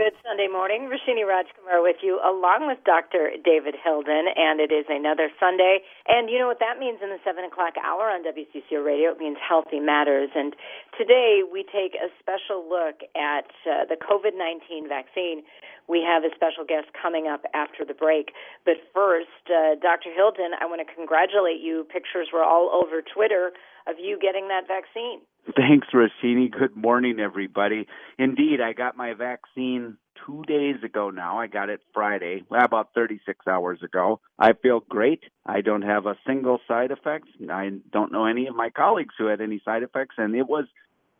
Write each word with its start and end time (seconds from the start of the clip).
Good 0.00 0.16
Sunday 0.24 0.48
morning. 0.48 0.88
Roshini 0.88 1.28
Rajkumar 1.28 1.84
with 1.84 2.00
you, 2.00 2.16
along 2.24 2.64
with 2.64 2.80
Dr. 2.88 3.36
David 3.44 3.76
Hilden, 3.76 4.32
and 4.32 4.56
it 4.56 4.72
is 4.72 4.88
another 4.88 5.28
Sunday. 5.36 5.84
And 6.08 6.32
you 6.32 6.40
know 6.40 6.48
what 6.48 6.56
that 6.64 6.80
means 6.80 7.04
in 7.04 7.12
the 7.12 7.20
7 7.20 7.44
o'clock 7.44 7.76
hour 7.76 8.08
on 8.08 8.24
WCCO 8.24 8.80
Radio? 8.80 9.12
It 9.12 9.20
means 9.20 9.36
Healthy 9.36 9.76
Matters. 9.76 10.32
And 10.32 10.56
today 10.96 11.44
we 11.44 11.68
take 11.68 12.00
a 12.00 12.08
special 12.16 12.64
look 12.64 13.04
at 13.12 13.52
uh, 13.68 13.84
the 13.92 14.00
COVID 14.00 14.40
19 14.40 14.88
vaccine. 14.88 15.44
We 15.84 16.00
have 16.00 16.24
a 16.24 16.32
special 16.32 16.64
guest 16.64 16.88
coming 16.96 17.28
up 17.28 17.44
after 17.52 17.84
the 17.84 17.92
break. 17.92 18.32
But 18.64 18.80
first, 18.96 19.52
uh, 19.52 19.76
Dr. 19.84 20.16
Hilden, 20.16 20.56
I 20.56 20.64
want 20.64 20.80
to 20.80 20.88
congratulate 20.88 21.60
you. 21.60 21.84
Pictures 21.92 22.32
were 22.32 22.40
all 22.40 22.72
over 22.72 23.04
Twitter 23.04 23.52
of 23.84 24.00
you 24.00 24.16
getting 24.16 24.48
that 24.48 24.64
vaccine. 24.64 25.20
Thanks, 25.56 25.88
Roshini. 25.92 26.50
Good 26.50 26.76
morning, 26.76 27.18
everybody. 27.18 27.86
Indeed, 28.18 28.60
I 28.60 28.72
got 28.72 28.96
my 28.96 29.14
vaccine 29.14 29.96
two 30.26 30.42
days 30.46 30.76
ago 30.84 31.10
now. 31.10 31.38
I 31.38 31.46
got 31.46 31.70
it 31.70 31.80
Friday, 31.94 32.44
about 32.50 32.90
36 32.94 33.46
hours 33.46 33.82
ago. 33.82 34.20
I 34.38 34.52
feel 34.52 34.80
great. 34.88 35.24
I 35.46 35.62
don't 35.62 35.82
have 35.82 36.06
a 36.06 36.16
single 36.26 36.60
side 36.68 36.90
effect. 36.90 37.26
I 37.50 37.70
don't 37.90 38.12
know 38.12 38.26
any 38.26 38.46
of 38.46 38.54
my 38.54 38.70
colleagues 38.70 39.14
who 39.16 39.26
had 39.26 39.40
any 39.40 39.62
side 39.64 39.82
effects, 39.82 40.16
and 40.18 40.34
it 40.34 40.46
was 40.46 40.66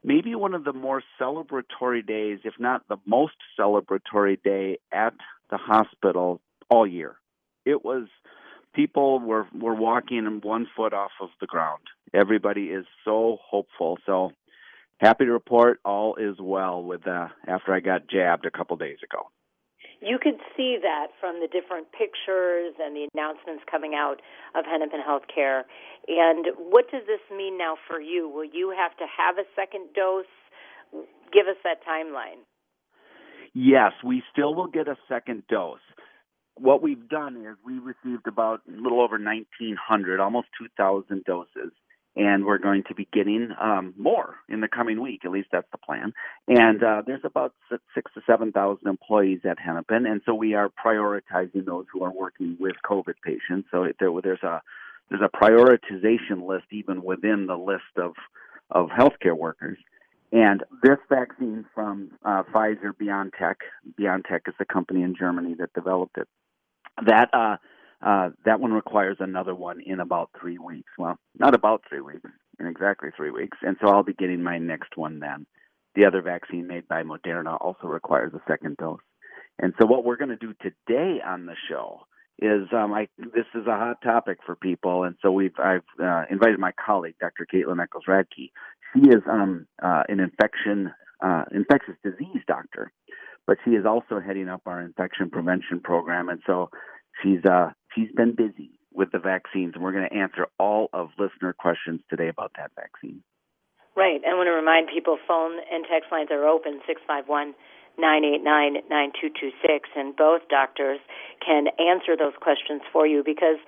maybe 0.04 0.34
one 0.34 0.54
of 0.54 0.64
the 0.64 0.72
more 0.72 1.02
celebratory 1.20 2.06
days, 2.06 2.40
if 2.44 2.54
not 2.58 2.86
the 2.88 2.98
most 3.06 3.34
celebratory 3.58 4.40
day 4.42 4.78
at 4.92 5.14
the 5.50 5.56
hospital 5.56 6.40
all 6.68 6.86
year. 6.86 7.16
It 7.64 7.84
was 7.84 8.06
people 8.74 9.20
were 9.20 9.46
were 9.54 9.74
walking 9.74 10.40
one 10.42 10.66
foot 10.76 10.92
off 10.92 11.12
of 11.20 11.30
the 11.40 11.46
ground. 11.46 11.82
Everybody 12.14 12.66
is 12.66 12.86
so 13.04 13.38
hopeful. 13.48 13.98
So 14.06 14.32
happy 14.98 15.24
to 15.24 15.32
report 15.32 15.80
all 15.84 16.16
is 16.16 16.36
well 16.40 16.82
with 16.82 17.06
uh, 17.06 17.28
after 17.46 17.72
I 17.72 17.80
got 17.80 18.08
jabbed 18.08 18.46
a 18.46 18.50
couple 18.50 18.76
days 18.76 18.98
ago. 19.02 19.30
You 20.02 20.18
could 20.18 20.40
see 20.56 20.78
that 20.80 21.08
from 21.20 21.40
the 21.40 21.46
different 21.46 21.92
pictures 21.92 22.72
and 22.80 22.96
the 22.96 23.06
announcements 23.12 23.64
coming 23.70 23.92
out 23.94 24.22
of 24.54 24.64
Hennepin 24.64 25.00
Healthcare. 25.06 25.62
And 26.08 26.46
what 26.56 26.90
does 26.90 27.02
this 27.06 27.20
mean 27.30 27.58
now 27.58 27.76
for 27.86 28.00
you? 28.00 28.26
Will 28.26 28.48
you 28.48 28.72
have 28.74 28.96
to 28.96 29.04
have 29.04 29.36
a 29.36 29.44
second 29.54 29.92
dose? 29.94 30.24
Give 31.32 31.46
us 31.46 31.60
that 31.64 31.84
timeline. 31.84 32.40
Yes, 33.52 33.92
we 34.04 34.22
still 34.32 34.54
will 34.54 34.68
get 34.68 34.88
a 34.88 34.96
second 35.08 35.42
dose 35.48 35.80
what 36.60 36.82
we've 36.82 37.08
done 37.08 37.36
is 37.36 37.56
we 37.64 37.78
received 37.78 38.26
about 38.26 38.60
a 38.68 38.80
little 38.80 39.00
over 39.00 39.16
1,900, 39.16 40.20
almost 40.20 40.48
2,000 40.58 41.24
doses, 41.24 41.72
and 42.16 42.44
we're 42.44 42.58
going 42.58 42.82
to 42.88 42.94
be 42.94 43.08
getting 43.12 43.50
um, 43.60 43.94
more 43.96 44.36
in 44.48 44.60
the 44.60 44.68
coming 44.68 45.00
week. 45.00 45.24
At 45.24 45.30
least 45.30 45.48
that's 45.52 45.70
the 45.72 45.78
plan. 45.78 46.12
And 46.48 46.82
uh, 46.82 47.02
there's 47.06 47.24
about 47.24 47.54
six 47.94 48.12
to 48.14 48.20
seven 48.26 48.52
thousand 48.52 48.88
employees 48.88 49.40
at 49.48 49.58
Hennepin, 49.58 50.06
and 50.06 50.20
so 50.26 50.34
we 50.34 50.54
are 50.54 50.68
prioritizing 50.68 51.64
those 51.64 51.86
who 51.92 52.02
are 52.04 52.12
working 52.12 52.56
with 52.58 52.74
COVID 52.84 53.14
patients. 53.24 53.68
So 53.70 53.86
there, 53.98 54.10
there's 54.22 54.42
a 54.42 54.60
there's 55.08 55.22
a 55.22 55.36
prioritization 55.36 56.46
list 56.46 56.66
even 56.72 57.02
within 57.04 57.46
the 57.46 57.56
list 57.56 57.96
of 57.96 58.14
of 58.70 58.88
healthcare 58.88 59.36
workers. 59.36 59.78
And 60.32 60.62
this 60.82 60.98
vaccine 61.08 61.64
from 61.74 62.12
uh, 62.24 62.44
Pfizer 62.54 62.92
BioNTech, 62.92 63.56
BioNTech 63.98 64.46
is 64.46 64.54
the 64.60 64.64
company 64.64 65.02
in 65.02 65.16
Germany 65.16 65.54
that 65.58 65.72
developed 65.72 66.18
it 66.18 66.28
that 67.06 67.30
uh, 67.32 67.56
uh, 68.02 68.30
that 68.44 68.60
one 68.60 68.72
requires 68.72 69.18
another 69.20 69.54
one 69.54 69.80
in 69.84 70.00
about 70.00 70.30
three 70.40 70.58
weeks. 70.58 70.90
Well, 70.98 71.18
not 71.38 71.54
about 71.54 71.82
three 71.88 72.00
weeks, 72.00 72.28
in 72.58 72.66
exactly 72.66 73.10
three 73.16 73.30
weeks. 73.30 73.58
And 73.62 73.76
so 73.80 73.88
I'll 73.88 74.02
be 74.02 74.14
getting 74.14 74.42
my 74.42 74.58
next 74.58 74.96
one 74.96 75.20
then. 75.20 75.46
The 75.94 76.04
other 76.04 76.22
vaccine 76.22 76.66
made 76.66 76.88
by 76.88 77.02
Moderna 77.02 77.60
also 77.60 77.88
requires 77.88 78.32
a 78.32 78.40
second 78.48 78.76
dose. 78.76 79.00
And 79.58 79.74
so 79.78 79.86
what 79.86 80.04
we're 80.04 80.16
going 80.16 80.30
to 80.30 80.36
do 80.36 80.54
today 80.62 81.20
on 81.24 81.46
the 81.46 81.56
show 81.68 82.02
is 82.38 82.68
um, 82.72 82.94
I 82.94 83.08
this 83.18 83.44
is 83.54 83.66
a 83.66 83.76
hot 83.76 84.00
topic 84.02 84.38
for 84.46 84.56
people, 84.56 85.04
and 85.04 85.14
so 85.20 85.30
we've 85.30 85.58
I've 85.58 85.82
uh, 86.02 86.24
invited 86.30 86.58
my 86.58 86.72
colleague, 86.84 87.16
Dr. 87.20 87.46
Caitlin 87.52 87.82
Eccles 87.82 88.04
Radke. 88.08 88.50
She 88.94 89.00
is 89.10 89.22
um, 89.30 89.66
uh, 89.82 90.04
an 90.08 90.20
infection 90.20 90.90
uh, 91.22 91.44
infectious 91.52 91.96
disease 92.02 92.42
doctor, 92.46 92.92
but 93.50 93.58
she 93.64 93.72
is 93.72 93.84
also 93.84 94.20
heading 94.20 94.48
up 94.48 94.62
our 94.64 94.80
infection 94.80 95.28
prevention 95.28 95.80
program, 95.82 96.28
and 96.28 96.38
so 96.46 96.70
she's 97.20 97.44
uh, 97.44 97.70
she's 97.92 98.06
been 98.14 98.32
busy 98.32 98.70
with 98.94 99.10
the 99.10 99.18
vaccines, 99.18 99.72
and 99.74 99.82
we're 99.82 99.90
going 99.90 100.08
to 100.08 100.16
answer 100.16 100.46
all 100.60 100.88
of 100.92 101.08
listener 101.18 101.52
questions 101.52 102.00
today 102.08 102.28
about 102.28 102.52
that 102.56 102.70
vaccine. 102.76 103.24
Right, 103.96 104.22
I 104.22 104.38
want 104.38 104.46
to 104.46 104.54
remind 104.54 104.86
people 104.86 105.18
phone 105.26 105.58
and 105.66 105.84
text 105.90 106.12
lines 106.12 106.28
are 106.30 106.46
open 106.46 106.78
six 106.86 107.02
five 107.08 107.26
one 107.26 107.54
nine 107.98 108.24
eight 108.24 108.44
nine 108.44 108.76
nine 108.88 109.10
two 109.20 109.30
two 109.34 109.50
six, 109.66 109.90
and 109.96 110.14
both 110.14 110.42
doctors 110.48 111.00
can 111.44 111.66
answer 111.74 112.14
those 112.16 112.38
questions 112.40 112.82
for 112.92 113.04
you 113.04 113.24
because 113.26 113.58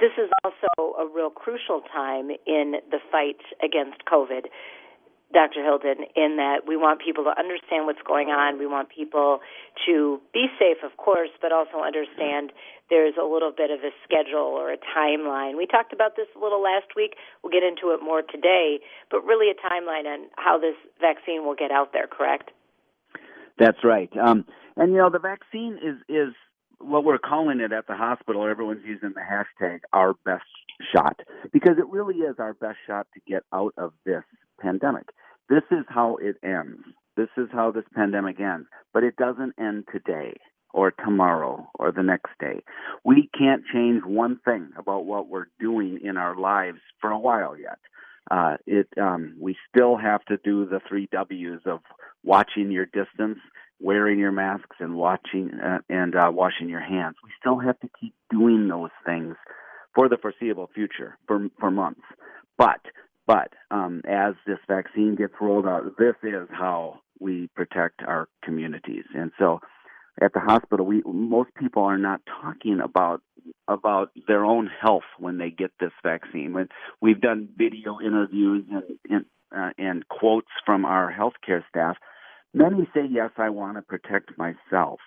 this 0.00 0.12
is 0.20 0.28
also 0.44 1.00
a 1.00 1.08
real 1.08 1.30
crucial 1.30 1.80
time 1.88 2.28
in 2.44 2.76
the 2.92 3.00
fight 3.10 3.40
against 3.64 4.04
COVID. 4.04 4.52
Dr. 5.32 5.62
Hilden, 5.62 6.04
in 6.16 6.36
that 6.36 6.66
we 6.66 6.76
want 6.76 7.00
people 7.00 7.24
to 7.24 7.34
understand 7.38 7.86
what's 7.86 8.02
going 8.06 8.28
on. 8.28 8.58
We 8.58 8.66
want 8.66 8.88
people 8.90 9.38
to 9.86 10.20
be 10.34 10.46
safe, 10.58 10.78
of 10.84 10.96
course, 10.96 11.30
but 11.40 11.52
also 11.52 11.78
understand 11.86 12.50
there's 12.90 13.14
a 13.14 13.24
little 13.24 13.52
bit 13.56 13.70
of 13.70 13.80
a 13.80 13.94
schedule 14.02 14.58
or 14.58 14.72
a 14.72 14.76
timeline. 14.76 15.56
We 15.56 15.66
talked 15.66 15.92
about 15.92 16.16
this 16.16 16.26
a 16.34 16.42
little 16.42 16.60
last 16.60 16.96
week. 16.96 17.14
We'll 17.42 17.52
get 17.52 17.62
into 17.62 17.94
it 17.94 18.02
more 18.02 18.22
today, 18.22 18.80
but 19.10 19.24
really 19.24 19.50
a 19.50 19.54
timeline 19.54 20.06
on 20.10 20.26
how 20.36 20.58
this 20.58 20.74
vaccine 21.00 21.46
will 21.46 21.54
get 21.54 21.70
out 21.70 21.92
there, 21.92 22.08
correct? 22.08 22.50
That's 23.56 23.84
right. 23.84 24.10
Um, 24.18 24.44
and, 24.76 24.90
you 24.90 24.98
know, 24.98 25.10
the 25.10 25.20
vaccine 25.20 25.78
is, 25.82 25.96
is 26.08 26.34
what 26.80 27.04
we're 27.04 27.18
calling 27.18 27.60
it 27.60 27.72
at 27.72 27.86
the 27.86 27.94
hospital. 27.94 28.46
Everyone's 28.48 28.84
using 28.84 29.12
the 29.14 29.20
hashtag 29.22 29.80
our 29.92 30.14
best 30.24 30.44
shot 30.92 31.20
because 31.52 31.76
it 31.78 31.86
really 31.88 32.16
is 32.16 32.36
our 32.38 32.54
best 32.54 32.78
shot 32.86 33.06
to 33.14 33.20
get 33.28 33.44
out 33.52 33.74
of 33.76 33.92
this 34.04 34.24
pandemic. 34.60 35.08
This 35.48 35.62
is 35.70 35.84
how 35.88 36.16
it 36.16 36.36
ends. 36.44 36.82
This 37.16 37.28
is 37.36 37.48
how 37.52 37.70
this 37.72 37.84
pandemic 37.94 38.40
ends. 38.40 38.68
But 38.94 39.04
it 39.04 39.16
doesn't 39.16 39.54
end 39.58 39.84
today 39.92 40.34
or 40.72 40.92
tomorrow 40.92 41.68
or 41.78 41.92
the 41.92 42.02
next 42.02 42.30
day. 42.38 42.62
We 43.04 43.28
can't 43.36 43.64
change 43.72 44.02
one 44.04 44.38
thing 44.44 44.70
about 44.78 45.06
what 45.06 45.28
we're 45.28 45.48
doing 45.58 46.00
in 46.02 46.16
our 46.16 46.36
lives 46.36 46.78
for 47.00 47.10
a 47.10 47.18
while 47.18 47.56
yet. 47.58 47.78
Uh, 48.30 48.56
it 48.66 48.86
um, 49.00 49.34
we 49.40 49.56
still 49.68 49.96
have 49.96 50.24
to 50.26 50.36
do 50.44 50.64
the 50.64 50.80
three 50.88 51.08
W's 51.10 51.60
of 51.66 51.80
watching 52.22 52.70
your 52.70 52.86
distance, 52.86 53.38
wearing 53.80 54.20
your 54.20 54.30
masks, 54.30 54.76
and 54.78 54.94
watching 54.94 55.50
uh, 55.54 55.78
and 55.88 56.14
uh, 56.14 56.30
washing 56.32 56.68
your 56.68 56.80
hands. 56.80 57.16
We 57.24 57.30
still 57.40 57.58
have 57.58 57.80
to 57.80 57.88
keep 58.00 58.14
doing 58.30 58.68
those 58.68 58.90
things 59.04 59.34
for 59.94 60.08
the 60.08 60.16
foreseeable 60.16 60.70
future, 60.72 61.18
for 61.26 61.48
for 61.58 61.72
months. 61.72 62.02
But 62.56 62.80
but 63.30 63.52
um, 63.70 64.02
as 64.08 64.34
this 64.44 64.58
vaccine 64.66 65.14
gets 65.14 65.34
rolled 65.40 65.64
out, 65.64 65.84
this 65.96 66.16
is 66.24 66.48
how 66.50 66.98
we 67.20 67.48
protect 67.54 68.02
our 68.02 68.26
communities. 68.42 69.04
And 69.14 69.30
so, 69.38 69.60
at 70.20 70.32
the 70.32 70.40
hospital, 70.40 70.84
we 70.84 71.00
most 71.06 71.50
people 71.54 71.84
are 71.84 71.96
not 71.96 72.22
talking 72.42 72.80
about 72.82 73.22
about 73.68 74.10
their 74.26 74.44
own 74.44 74.68
health 74.82 75.04
when 75.20 75.38
they 75.38 75.50
get 75.50 75.70
this 75.78 75.92
vaccine. 76.02 76.52
When 76.54 76.70
we've 77.00 77.20
done 77.20 77.48
video 77.56 78.00
interviews 78.00 78.64
and 78.68 78.82
and, 79.08 79.24
uh, 79.56 79.70
and 79.78 80.08
quotes 80.08 80.50
from 80.66 80.84
our 80.84 81.14
healthcare 81.16 81.62
staff, 81.68 81.98
many 82.52 82.90
say, 82.92 83.06
"Yes, 83.08 83.30
I 83.36 83.50
want 83.50 83.76
to 83.76 83.82
protect 83.82 84.36
myself." 84.36 84.98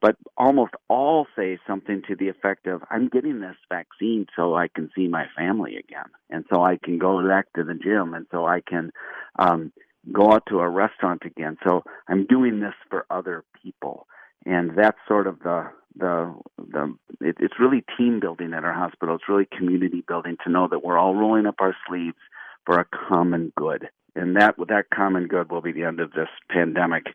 But 0.00 0.16
almost 0.36 0.72
all 0.88 1.26
say 1.36 1.58
something 1.66 2.02
to 2.06 2.16
the 2.16 2.28
effect 2.28 2.66
of 2.66 2.82
i'm 2.90 3.08
getting 3.08 3.40
this 3.40 3.56
vaccine 3.68 4.26
so 4.36 4.54
i 4.54 4.68
can 4.68 4.90
see 4.94 5.08
my 5.08 5.26
family 5.36 5.76
again 5.76 6.06
and 6.30 6.44
so 6.52 6.62
i 6.62 6.78
can 6.82 6.98
go 6.98 7.26
back 7.26 7.46
to 7.54 7.64
the 7.64 7.74
gym 7.74 8.14
and 8.14 8.26
so 8.30 8.46
i 8.46 8.60
can 8.60 8.90
um 9.38 9.72
go 10.12 10.32
out 10.32 10.44
to 10.48 10.60
a 10.60 10.68
restaurant 10.68 11.22
again 11.24 11.56
so 11.64 11.82
i'm 12.08 12.26
doing 12.26 12.60
this 12.60 12.74
for 12.88 13.06
other 13.10 13.44
people. 13.66 14.06
And 14.44 14.76
that's 14.76 14.98
sort 15.08 15.26
of 15.26 15.40
the 15.40 15.68
the 15.96 16.34
the 16.58 16.94
it, 17.20 17.36
it's 17.40 17.58
really 17.58 17.84
team 17.98 18.20
building 18.20 18.54
at 18.54 18.64
our 18.64 18.72
hospital. 18.72 19.16
It's 19.16 19.28
really 19.28 19.48
community 19.56 20.04
building 20.06 20.36
to 20.44 20.50
know 20.50 20.68
that 20.70 20.84
we're 20.84 20.98
all 20.98 21.14
rolling 21.14 21.46
up 21.46 21.56
our 21.58 21.74
sleeves 21.88 22.16
for 22.64 22.78
a 22.78 22.86
common 23.08 23.52
good. 23.56 23.88
And 24.14 24.36
that 24.36 24.54
that 24.68 24.86
common 24.94 25.26
good 25.26 25.50
will 25.50 25.62
be 25.62 25.72
the 25.72 25.84
end 25.84 26.00
of 26.00 26.12
this 26.12 26.28
pandemic 26.50 27.06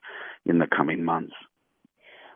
in 0.45 0.59
the 0.59 0.67
coming 0.67 1.03
months 1.03 1.33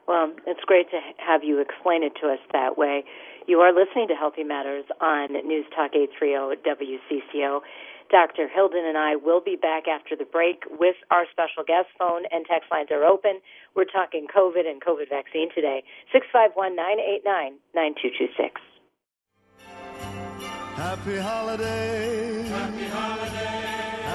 well, 0.08 0.32
it's 0.46 0.64
great 0.66 0.90
to 0.92 1.00
have 1.18 1.44
you 1.44 1.60
explain 1.60 2.04
it 2.04 2.14
to 2.22 2.28
us 2.28 2.40
that 2.54 2.78
way. 2.78 3.04
You 3.48 3.60
are 3.60 3.74
listening 3.74 4.08
to 4.10 4.16
Healthy 4.16 4.44
Matters 4.44 4.86
on 5.02 5.34
News 5.48 5.66
Talk 5.76 5.92
830 5.94 6.62
WCCO. 6.62 7.62
Dr. 8.12 8.48
Hilden 8.48 8.86
and 8.86 8.98
I 8.98 9.16
will 9.16 9.42
be 9.42 9.56
back 9.56 9.88
after 9.88 10.16
the 10.16 10.26
break 10.26 10.64
with 10.70 10.96
our 11.10 11.26
special 11.32 11.64
guest. 11.66 11.90
Phone 11.98 12.24
and 12.32 12.46
text 12.46 12.70
lines 12.72 12.90
are 12.92 13.04
open. 13.04 13.42
We're 13.76 13.86
talking 13.86 14.28
COVID 14.28 14.68
and 14.70 14.82
COVID 14.82 15.10
vaccine 15.10 15.50
today. 15.54 15.84
651 16.14 16.76
989 16.76 17.58
9226. 17.74 18.62
Happy 20.76 21.18
holidays. 21.18 22.50
Happy 22.50 22.88
holidays. 22.90 23.55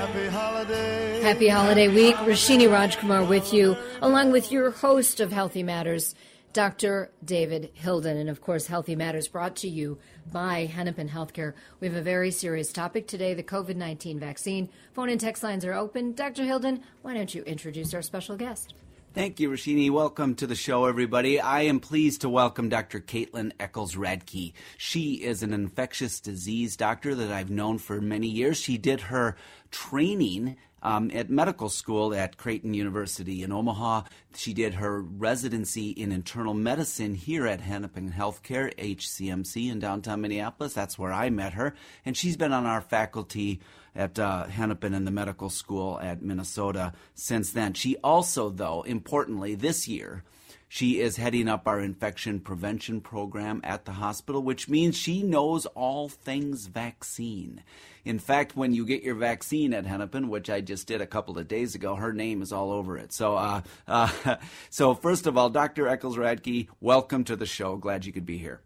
Happy 0.00 0.28
holiday. 0.28 1.20
Happy 1.20 1.48
holiday 1.48 1.88
week. 1.88 2.16
Roshini 2.16 2.66
Rajkumar 2.66 3.28
with 3.28 3.52
you, 3.52 3.76
along 4.00 4.32
with 4.32 4.50
your 4.50 4.70
host 4.70 5.20
of 5.20 5.30
Healthy 5.30 5.62
Matters, 5.62 6.14
Dr. 6.54 7.10
David 7.22 7.68
Hilden. 7.74 8.16
And 8.16 8.30
of 8.30 8.40
course, 8.40 8.66
Healthy 8.66 8.96
Matters 8.96 9.28
brought 9.28 9.56
to 9.56 9.68
you 9.68 9.98
by 10.32 10.64
Hennepin 10.64 11.10
Healthcare. 11.10 11.52
We 11.80 11.88
have 11.88 11.98
a 11.98 12.00
very 12.00 12.30
serious 12.30 12.72
topic 12.72 13.08
today 13.08 13.34
the 13.34 13.42
COVID 13.42 13.76
19 13.76 14.18
vaccine. 14.18 14.70
Phone 14.94 15.10
and 15.10 15.20
text 15.20 15.42
lines 15.42 15.66
are 15.66 15.74
open. 15.74 16.14
Dr. 16.14 16.44
Hilden, 16.44 16.82
why 17.02 17.12
don't 17.12 17.34
you 17.34 17.42
introduce 17.42 17.92
our 17.92 18.00
special 18.00 18.36
guest? 18.36 18.72
Thank 19.12 19.40
you, 19.40 19.50
Roshini. 19.50 19.90
Welcome 19.90 20.36
to 20.36 20.46
the 20.46 20.54
show, 20.54 20.84
everybody. 20.84 21.40
I 21.40 21.62
am 21.62 21.80
pleased 21.80 22.20
to 22.20 22.28
welcome 22.28 22.68
Dr. 22.68 23.00
Caitlin 23.00 23.50
Eccles 23.58 23.96
Radke. 23.96 24.52
She 24.78 25.14
is 25.14 25.42
an 25.42 25.52
infectious 25.52 26.20
disease 26.20 26.76
doctor 26.76 27.16
that 27.16 27.32
I've 27.32 27.50
known 27.50 27.78
for 27.78 28.00
many 28.00 28.28
years. 28.28 28.56
She 28.56 28.78
did 28.78 29.00
her 29.00 29.36
training 29.72 30.56
um, 30.80 31.10
at 31.12 31.28
medical 31.28 31.68
school 31.68 32.14
at 32.14 32.36
Creighton 32.36 32.72
University 32.72 33.42
in 33.42 33.50
Omaha. 33.50 34.02
She 34.36 34.54
did 34.54 34.74
her 34.74 35.02
residency 35.02 35.90
in 35.90 36.12
internal 36.12 36.54
medicine 36.54 37.16
here 37.16 37.48
at 37.48 37.60
Hennepin 37.60 38.12
Healthcare, 38.12 38.72
HCMC, 38.76 39.72
in 39.72 39.80
downtown 39.80 40.20
Minneapolis. 40.20 40.72
That's 40.74 41.00
where 41.00 41.12
I 41.12 41.30
met 41.30 41.54
her. 41.54 41.74
And 42.04 42.16
she's 42.16 42.36
been 42.36 42.52
on 42.52 42.64
our 42.64 42.80
faculty 42.80 43.60
at 43.94 44.18
uh, 44.18 44.44
Hennepin 44.44 44.94
and 44.94 45.06
the 45.06 45.10
medical 45.10 45.50
school 45.50 45.98
at 46.00 46.22
Minnesota 46.22 46.92
since 47.14 47.52
then. 47.52 47.74
She 47.74 47.96
also, 47.98 48.50
though, 48.50 48.82
importantly, 48.82 49.54
this 49.54 49.88
year, 49.88 50.24
she 50.72 51.00
is 51.00 51.16
heading 51.16 51.48
up 51.48 51.66
our 51.66 51.80
infection 51.80 52.38
prevention 52.38 53.00
program 53.00 53.60
at 53.64 53.86
the 53.86 53.92
hospital, 53.92 54.40
which 54.40 54.68
means 54.68 54.96
she 54.96 55.24
knows 55.24 55.66
all 55.66 56.08
things 56.08 56.66
vaccine. 56.66 57.64
In 58.04 58.20
fact, 58.20 58.56
when 58.56 58.72
you 58.72 58.86
get 58.86 59.02
your 59.02 59.16
vaccine 59.16 59.74
at 59.74 59.84
Hennepin, 59.84 60.28
which 60.28 60.48
I 60.48 60.60
just 60.60 60.86
did 60.86 61.00
a 61.00 61.08
couple 61.08 61.38
of 61.38 61.48
days 61.48 61.74
ago, 61.74 61.96
her 61.96 62.12
name 62.12 62.40
is 62.40 62.52
all 62.52 62.70
over 62.70 62.96
it. 62.96 63.12
So, 63.12 63.34
uh, 63.36 63.62
uh, 63.88 64.36
so 64.70 64.94
first 64.94 65.26
of 65.26 65.36
all, 65.36 65.50
Dr. 65.50 65.88
Eccles 65.88 66.16
Radke, 66.16 66.68
welcome 66.80 67.24
to 67.24 67.34
the 67.34 67.46
show. 67.46 67.76
Glad 67.76 68.06
you 68.06 68.12
could 68.12 68.26
be 68.26 68.38
here. 68.38 68.60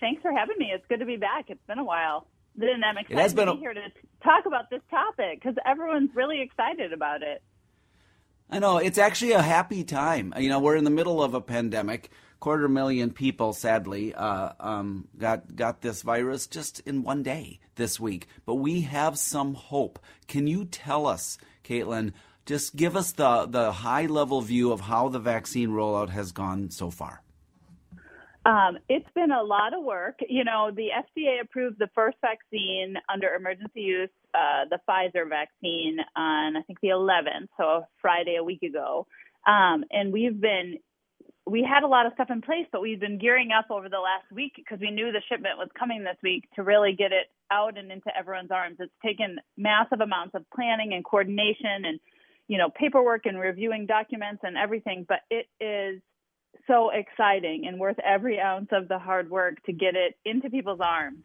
Thanks 0.00 0.22
for 0.22 0.32
having 0.32 0.56
me. 0.58 0.70
It's 0.74 0.84
good 0.88 1.00
to 1.00 1.06
be 1.06 1.16
back. 1.16 1.44
It's 1.48 1.64
been 1.66 1.78
a 1.78 1.84
while. 1.84 2.26
And 2.60 2.84
I'm 2.84 2.98
excited 2.98 3.18
it 3.18 3.22
has 3.22 3.34
been 3.34 3.46
to 3.46 3.54
be 3.54 3.60
here 3.60 3.74
to 3.74 3.80
talk 4.22 4.46
about 4.46 4.70
this 4.70 4.82
topic 4.90 5.40
because 5.40 5.56
everyone's 5.66 6.10
really 6.14 6.40
excited 6.40 6.92
about 6.92 7.22
it. 7.22 7.42
I 8.50 8.58
know 8.58 8.76
it's 8.76 8.98
actually 8.98 9.32
a 9.32 9.42
happy 9.42 9.82
time. 9.82 10.34
You 10.36 10.50
know, 10.50 10.60
we're 10.60 10.76
in 10.76 10.84
the 10.84 10.90
middle 10.90 11.22
of 11.22 11.32
a 11.34 11.40
pandemic. 11.40 12.10
Quarter 12.38 12.68
million 12.68 13.10
people, 13.12 13.52
sadly, 13.52 14.14
uh, 14.14 14.52
um, 14.58 15.08
got 15.16 15.54
got 15.54 15.80
this 15.80 16.02
virus 16.02 16.48
just 16.48 16.80
in 16.80 17.04
one 17.04 17.22
day 17.22 17.60
this 17.76 18.00
week. 18.00 18.26
But 18.44 18.56
we 18.56 18.82
have 18.82 19.16
some 19.16 19.54
hope. 19.54 20.00
Can 20.26 20.46
you 20.48 20.64
tell 20.64 21.06
us, 21.06 21.38
Caitlin? 21.64 22.12
Just 22.44 22.74
give 22.74 22.96
us 22.96 23.12
the 23.12 23.46
the 23.46 23.70
high 23.70 24.06
level 24.06 24.42
view 24.42 24.72
of 24.72 24.80
how 24.80 25.08
the 25.08 25.20
vaccine 25.20 25.70
rollout 25.70 26.10
has 26.10 26.32
gone 26.32 26.70
so 26.70 26.90
far. 26.90 27.22
Um, 28.44 28.78
it's 28.88 29.08
been 29.14 29.30
a 29.30 29.42
lot 29.42 29.72
of 29.72 29.84
work. 29.84 30.18
You 30.28 30.44
know, 30.44 30.70
the 30.74 30.88
FDA 30.88 31.40
approved 31.40 31.78
the 31.78 31.88
first 31.94 32.16
vaccine 32.20 32.94
under 33.12 33.34
emergency 33.34 33.82
use, 33.82 34.10
uh, 34.34 34.64
the 34.68 34.80
Pfizer 34.88 35.28
vaccine, 35.28 35.98
on 36.16 36.56
I 36.56 36.62
think 36.62 36.80
the 36.80 36.88
11th, 36.88 37.48
so 37.56 37.84
Friday 38.00 38.36
a 38.36 38.44
week 38.44 38.62
ago. 38.62 39.06
Um, 39.46 39.84
and 39.92 40.12
we've 40.12 40.40
been, 40.40 40.78
we 41.46 41.62
had 41.62 41.84
a 41.84 41.86
lot 41.86 42.06
of 42.06 42.14
stuff 42.14 42.30
in 42.30 42.42
place, 42.42 42.66
but 42.72 42.82
we've 42.82 42.98
been 42.98 43.18
gearing 43.18 43.50
up 43.56 43.70
over 43.70 43.88
the 43.88 43.98
last 43.98 44.30
week 44.32 44.52
because 44.56 44.80
we 44.80 44.90
knew 44.90 45.12
the 45.12 45.22
shipment 45.28 45.58
was 45.58 45.68
coming 45.78 46.02
this 46.02 46.18
week 46.22 46.44
to 46.56 46.64
really 46.64 46.94
get 46.94 47.12
it 47.12 47.26
out 47.52 47.78
and 47.78 47.92
into 47.92 48.10
everyone's 48.16 48.50
arms. 48.50 48.76
It's 48.80 48.92
taken 49.04 49.38
massive 49.56 50.00
amounts 50.00 50.34
of 50.34 50.44
planning 50.54 50.94
and 50.94 51.04
coordination 51.04 51.84
and, 51.84 52.00
you 52.48 52.58
know, 52.58 52.70
paperwork 52.70 53.26
and 53.26 53.38
reviewing 53.38 53.86
documents 53.86 54.40
and 54.42 54.56
everything, 54.56 55.06
but 55.08 55.20
it 55.30 55.46
is 55.60 56.02
so 56.66 56.90
exciting 56.90 57.66
and 57.66 57.78
worth 57.78 57.98
every 57.98 58.40
ounce 58.40 58.68
of 58.72 58.88
the 58.88 58.98
hard 58.98 59.30
work 59.30 59.62
to 59.64 59.72
get 59.72 59.94
it 59.94 60.16
into 60.24 60.50
people's 60.50 60.80
arms. 60.80 61.24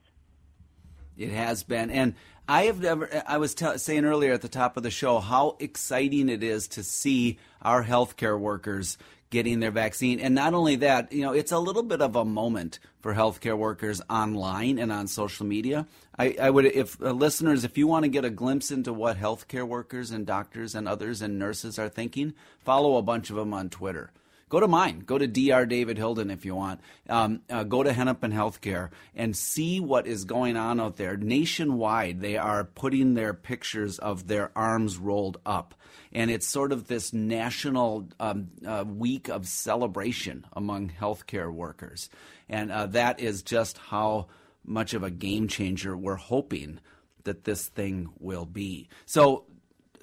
It 1.18 1.31
has 1.31 1.63
been, 1.63 1.89
and 1.89 2.13
I 2.47 2.63
have 2.63 2.79
never. 2.79 3.09
I 3.27 3.38
was 3.38 3.56
t- 3.56 3.77
saying 3.77 4.06
earlier 4.06 4.33
at 4.33 4.41
the 4.41 4.47
top 4.47 4.77
of 4.77 4.83
the 4.83 4.91
show 4.91 5.19
how 5.19 5.57
exciting 5.59 6.29
it 6.29 6.44
is 6.44 6.68
to 6.69 6.83
see 6.83 7.39
our 7.62 7.83
healthcare 7.83 8.39
workers 8.39 8.97
getting 9.29 9.59
their 9.59 9.71
vaccine, 9.71 10.19
and 10.19 10.33
not 10.33 10.53
only 10.53 10.77
that, 10.77 11.12
you 11.12 11.21
know, 11.21 11.33
it's 11.33 11.51
a 11.51 11.59
little 11.59 11.83
bit 11.83 12.01
of 12.01 12.15
a 12.15 12.23
moment 12.23 12.80
for 13.01 13.13
healthcare 13.13 13.57
workers 13.57 14.01
online 14.09 14.80
and 14.80 14.91
on 14.91 15.07
social 15.07 15.45
media. 15.45 15.85
I, 16.18 16.35
I 16.41 16.50
would, 16.50 16.65
if 16.65 17.01
uh, 17.01 17.12
listeners, 17.12 17.65
if 17.65 17.77
you 17.77 17.88
want 17.88 18.03
to 18.03 18.09
get 18.09 18.23
a 18.23 18.30
glimpse 18.30 18.71
into 18.71 18.94
what 18.94 19.18
healthcare 19.18 19.68
workers 19.68 20.12
and 20.12 20.25
doctors 20.25 20.75
and 20.75 20.88
others 20.88 21.21
and 21.21 21.38
nurses 21.38 21.77
are 21.77 21.89
thinking, 21.89 22.33
follow 22.59 22.95
a 22.95 23.01
bunch 23.01 23.30
of 23.30 23.35
them 23.35 23.53
on 23.53 23.69
Twitter. 23.69 24.12
Go 24.49 24.61
to 24.61 24.67
mine. 24.67 24.99
Go 24.99 25.17
to 25.17 25.27
Dr. 25.27 25.65
David 25.65 25.97
Hilden 25.97 26.31
if 26.31 26.45
you 26.45 26.55
want. 26.55 26.79
Um, 27.09 27.41
uh, 27.49 27.63
go 27.63 27.83
to 27.83 27.91
Hennepin 27.91 28.31
Healthcare 28.31 28.91
and 29.13 29.35
see 29.35 29.81
what 29.81 30.07
is 30.07 30.23
going 30.23 30.55
on 30.55 30.79
out 30.79 30.95
there. 30.95 31.17
Nationwide, 31.17 32.21
they 32.21 32.38
are 32.38 32.63
putting 32.63 33.13
their 33.13 33.33
pictures 33.33 33.99
of 33.99 34.27
their 34.27 34.51
arms 34.55 34.97
rolled 34.97 35.38
up. 35.45 35.73
And 36.13 36.31
it's 36.31 36.47
sort 36.47 36.71
of 36.71 36.88
this 36.88 37.11
national 37.11 38.07
um, 38.21 38.47
uh, 38.65 38.85
week 38.88 39.27
of 39.27 39.47
celebration 39.47 40.45
among 40.53 40.91
healthcare 40.97 41.51
workers. 41.51 42.09
And 42.47 42.71
uh, 42.71 42.85
that 42.88 43.19
is 43.19 43.44
just 43.44 43.77
how 43.77 44.27
much 44.63 44.94
of 44.94 45.03
a 45.03 45.11
game 45.11 45.49
changer 45.49 45.95
we're 45.97 46.15
hoping 46.15 46.79
that 47.25 47.44
this 47.44 47.67
thing 47.67 48.09
will 48.19 48.45
be. 48.45 48.88
So, 49.05 49.44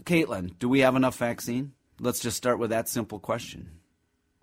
Caitlin, 0.02 0.58
do 0.58 0.68
we 0.68 0.80
have 0.80 0.96
enough 0.96 1.16
vaccine? 1.16 1.72
Let's 1.98 2.20
just 2.20 2.36
start 2.36 2.58
with 2.58 2.68
that 2.70 2.90
simple 2.90 3.18
question. 3.18 3.70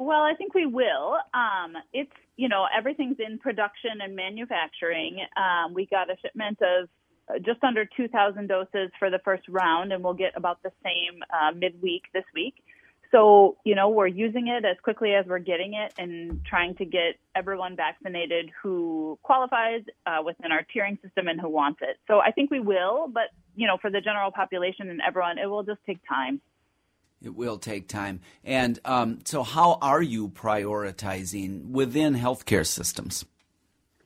Well, 0.01 0.23
I 0.23 0.33
think 0.33 0.55
we 0.55 0.65
will. 0.65 1.17
Um, 1.31 1.77
it's 1.93 2.11
you 2.35 2.49
know 2.49 2.65
everything's 2.75 3.17
in 3.19 3.37
production 3.37 4.01
and 4.01 4.15
manufacturing. 4.15 5.19
Um, 5.37 5.75
we 5.75 5.85
got 5.85 6.09
a 6.09 6.15
shipment 6.23 6.57
of 6.59 6.89
uh, 7.29 7.37
just 7.37 7.63
under 7.63 7.85
2,000 7.85 8.47
doses 8.47 8.89
for 8.97 9.11
the 9.11 9.19
first 9.23 9.43
round, 9.47 9.93
and 9.93 10.03
we'll 10.03 10.15
get 10.15 10.35
about 10.35 10.63
the 10.63 10.71
same 10.83 11.21
uh, 11.31 11.51
midweek 11.51 12.05
this 12.15 12.23
week. 12.33 12.55
So 13.11 13.57
you 13.63 13.75
know 13.75 13.89
we're 13.89 14.07
using 14.07 14.47
it 14.47 14.65
as 14.65 14.77
quickly 14.81 15.13
as 15.13 15.27
we're 15.27 15.37
getting 15.37 15.75
it, 15.75 15.93
and 15.99 16.43
trying 16.45 16.73
to 16.77 16.85
get 16.85 17.19
everyone 17.35 17.75
vaccinated 17.75 18.49
who 18.63 19.19
qualifies 19.21 19.83
uh, 20.07 20.23
within 20.25 20.51
our 20.51 20.65
tiering 20.75 20.99
system 21.03 21.27
and 21.27 21.39
who 21.39 21.49
wants 21.49 21.81
it. 21.83 21.97
So 22.07 22.21
I 22.21 22.31
think 22.31 22.49
we 22.49 22.59
will, 22.59 23.07
but 23.07 23.29
you 23.55 23.67
know 23.67 23.77
for 23.79 23.91
the 23.91 24.01
general 24.01 24.31
population 24.31 24.89
and 24.89 24.99
everyone, 25.07 25.37
it 25.37 25.45
will 25.45 25.61
just 25.61 25.81
take 25.85 25.99
time. 26.09 26.41
It 27.21 27.35
will 27.35 27.57
take 27.57 27.87
time. 27.87 28.19
And 28.43 28.79
um, 28.83 29.19
so, 29.25 29.43
how 29.43 29.77
are 29.81 30.01
you 30.01 30.29
prioritizing 30.29 31.69
within 31.69 32.15
healthcare 32.15 32.65
systems? 32.65 33.25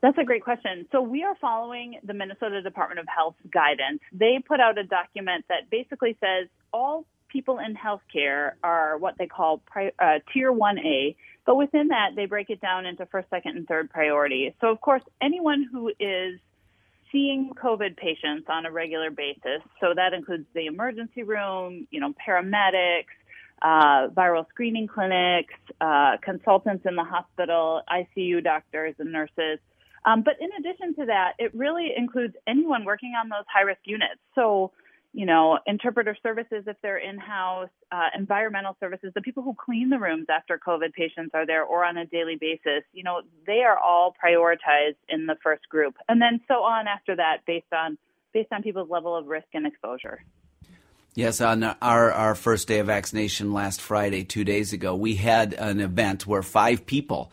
That's 0.02 0.18
a 0.18 0.24
great 0.24 0.44
question. 0.44 0.86
So, 0.92 1.02
we 1.02 1.24
are 1.24 1.36
following 1.40 2.00
the 2.04 2.14
Minnesota 2.14 2.62
Department 2.62 3.00
of 3.00 3.08
Health 3.08 3.36
guidance. 3.52 4.02
They 4.12 4.44
put 4.46 4.60
out 4.60 4.78
a 4.78 4.84
document 4.84 5.46
that 5.50 5.70
basically 5.70 6.18
says 6.20 6.50
all 6.74 7.06
people 7.30 7.60
in 7.60 7.76
healthcare 7.76 8.52
are 8.64 8.98
what 8.98 9.16
they 9.18 9.28
call 9.28 9.60
pri- 9.66 9.92
uh, 10.00 10.20
tier 10.34 10.52
1A, 10.52 11.16
but 11.46 11.56
within 11.56 11.90
that, 11.90 12.12
they 12.16 12.26
break 12.26 12.50
it 12.50 12.62
down 12.62 12.86
into 12.86 13.06
first, 13.06 13.30
second, 13.30 13.58
and 13.58 13.68
third 13.68 13.90
priority. 13.90 14.54
So, 14.62 14.68
of 14.68 14.82
course, 14.82 15.04
anyone 15.22 15.68
who 15.72 15.90
is 16.00 16.40
seeing 17.12 17.52
COVID 17.56 17.98
patients 17.98 18.48
on 18.50 18.66
a 18.66 18.72
regular 18.72 19.12
basis. 19.12 19.62
So 19.80 19.94
that 19.96 20.14
includes 20.14 20.46
the 20.54 20.66
emergency 20.66 21.24
room, 21.24 21.88
you 21.92 22.00
know, 22.00 22.14
paramedics, 22.28 23.06
uh, 23.62 24.10
viral 24.10 24.48
screening 24.50 24.88
clinics, 24.88 25.54
uh, 25.82 26.18
consultants 26.22 26.86
in 26.86 26.96
the 26.96 27.04
hospital, 27.04 27.82
ICU 27.90 28.44
doctors 28.44 28.96
and 29.00 29.12
nurses. 29.12 29.60
Um, 30.06 30.22
but 30.22 30.36
in 30.40 30.50
addition 30.60 30.94
to 30.96 31.06
that, 31.08 31.34
it 31.40 31.54
really 31.56 31.94
includes 31.96 32.36
anyone 32.46 32.86
working 32.86 33.14
on 33.20 33.30
those 33.30 33.46
high 33.52 33.62
risk 33.62 33.82
units. 33.86 34.20
So 34.36 34.72
you 35.16 35.26
know, 35.26 35.58
interpreter 35.66 36.16
services 36.22 36.66
if 36.68 36.76
they're 36.82 36.98
in 36.98 37.18
house, 37.18 37.70
uh, 37.90 38.10
environmental 38.18 38.76
services, 38.82 39.14
the 39.16 39.22
people 39.22 39.42
who 39.42 39.56
clean 39.58 39.90
the 39.90 39.98
rooms 39.98 40.26
after 40.30 40.60
COVID 40.60 40.92
patients 40.92 41.32
are 41.34 41.46
there 41.46 41.64
or 41.64 41.86
on 41.86 41.96
a 41.96 42.06
daily 42.06 42.36
basis, 42.36 42.84
you 42.92 43.02
know, 43.02 43.22
they 43.48 43.62
are 43.62 43.80
all 43.80 44.14
prioritized 44.14 44.98
in 45.08 45.26
the 45.26 45.38
first 45.42 45.70
group. 45.70 45.96
And 46.10 46.22
then 46.22 46.42
so 46.50 46.56
on 46.56 46.88
after 46.88 47.16
that 47.16 47.38
based 47.48 47.72
on 47.72 47.98
based 48.34 48.52
on 48.52 48.62
people's 48.62 48.90
level 48.90 49.16
of 49.16 49.28
risk 49.28 49.48
and 49.54 49.66
exposure. 49.66 50.22
Yes, 51.14 51.40
on 51.40 51.64
our, 51.64 52.12
our 52.12 52.36
first 52.36 52.68
day 52.68 52.80
of 52.80 52.88
vaccination 52.88 53.54
last 53.54 53.80
Friday, 53.80 54.26
two 54.26 54.44
days 54.44 54.74
ago, 54.74 54.94
we 54.94 55.16
had 55.16 55.54
an 55.54 55.80
event 55.80 56.28
where 56.28 56.44
five 56.44 56.86
people 56.86 57.32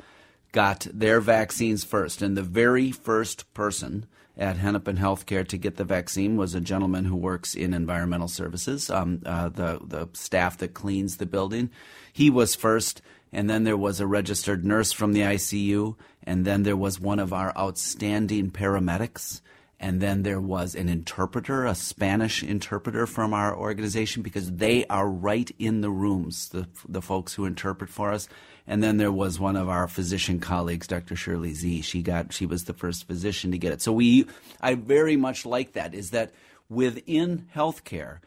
got 0.52 0.86
their 0.94 1.20
vaccines 1.20 1.82
first. 1.82 2.22
And 2.22 2.36
the 2.36 2.42
very 2.42 2.92
first 2.92 3.52
person 3.54 4.06
at 4.36 4.56
Hennepin 4.56 4.96
Healthcare 4.96 5.46
to 5.48 5.58
get 5.58 5.76
the 5.76 5.84
vaccine 5.84 6.36
was 6.36 6.54
a 6.54 6.60
gentleman 6.60 7.04
who 7.04 7.16
works 7.16 7.54
in 7.54 7.74
environmental 7.74 8.28
services, 8.28 8.88
um, 8.90 9.22
uh, 9.26 9.48
the 9.48 9.78
the 9.84 10.08
staff 10.14 10.58
that 10.58 10.74
cleans 10.74 11.18
the 11.18 11.26
building. 11.26 11.70
He 12.12 12.30
was 12.30 12.54
first, 12.54 13.02
and 13.32 13.48
then 13.48 13.64
there 13.64 13.76
was 13.76 14.00
a 14.00 14.06
registered 14.06 14.64
nurse 14.64 14.92
from 14.92 15.12
the 15.12 15.20
ICU, 15.20 15.96
and 16.22 16.44
then 16.44 16.62
there 16.62 16.76
was 16.76 16.98
one 16.98 17.18
of 17.18 17.32
our 17.32 17.52
outstanding 17.56 18.50
paramedics, 18.50 19.42
and 19.78 20.00
then 20.00 20.22
there 20.22 20.40
was 20.40 20.74
an 20.74 20.88
interpreter, 20.88 21.66
a 21.66 21.74
Spanish 21.74 22.42
interpreter 22.42 23.06
from 23.06 23.34
our 23.34 23.54
organization, 23.54 24.22
because 24.22 24.52
they 24.52 24.86
are 24.86 25.08
right 25.08 25.50
in 25.58 25.82
the 25.82 25.90
rooms, 25.90 26.48
the, 26.50 26.68
the 26.88 27.02
folks 27.02 27.34
who 27.34 27.44
interpret 27.44 27.90
for 27.90 28.12
us. 28.12 28.28
And 28.66 28.82
then 28.82 28.96
there 28.96 29.12
was 29.12 29.40
one 29.40 29.56
of 29.56 29.68
our 29.68 29.88
physician 29.88 30.38
colleagues, 30.38 30.86
Dr. 30.86 31.16
Shirley 31.16 31.52
Z. 31.52 31.82
She 31.82 32.02
got, 32.02 32.32
she 32.32 32.46
was 32.46 32.64
the 32.64 32.72
first 32.72 33.06
physician 33.06 33.50
to 33.50 33.58
get 33.58 33.72
it. 33.72 33.82
So 33.82 33.92
we, 33.92 34.26
I 34.60 34.74
very 34.74 35.16
much 35.16 35.44
like 35.44 35.72
that, 35.72 35.94
is 35.94 36.10
that 36.10 36.32
within 36.68 37.48
healthcare, 37.54 38.18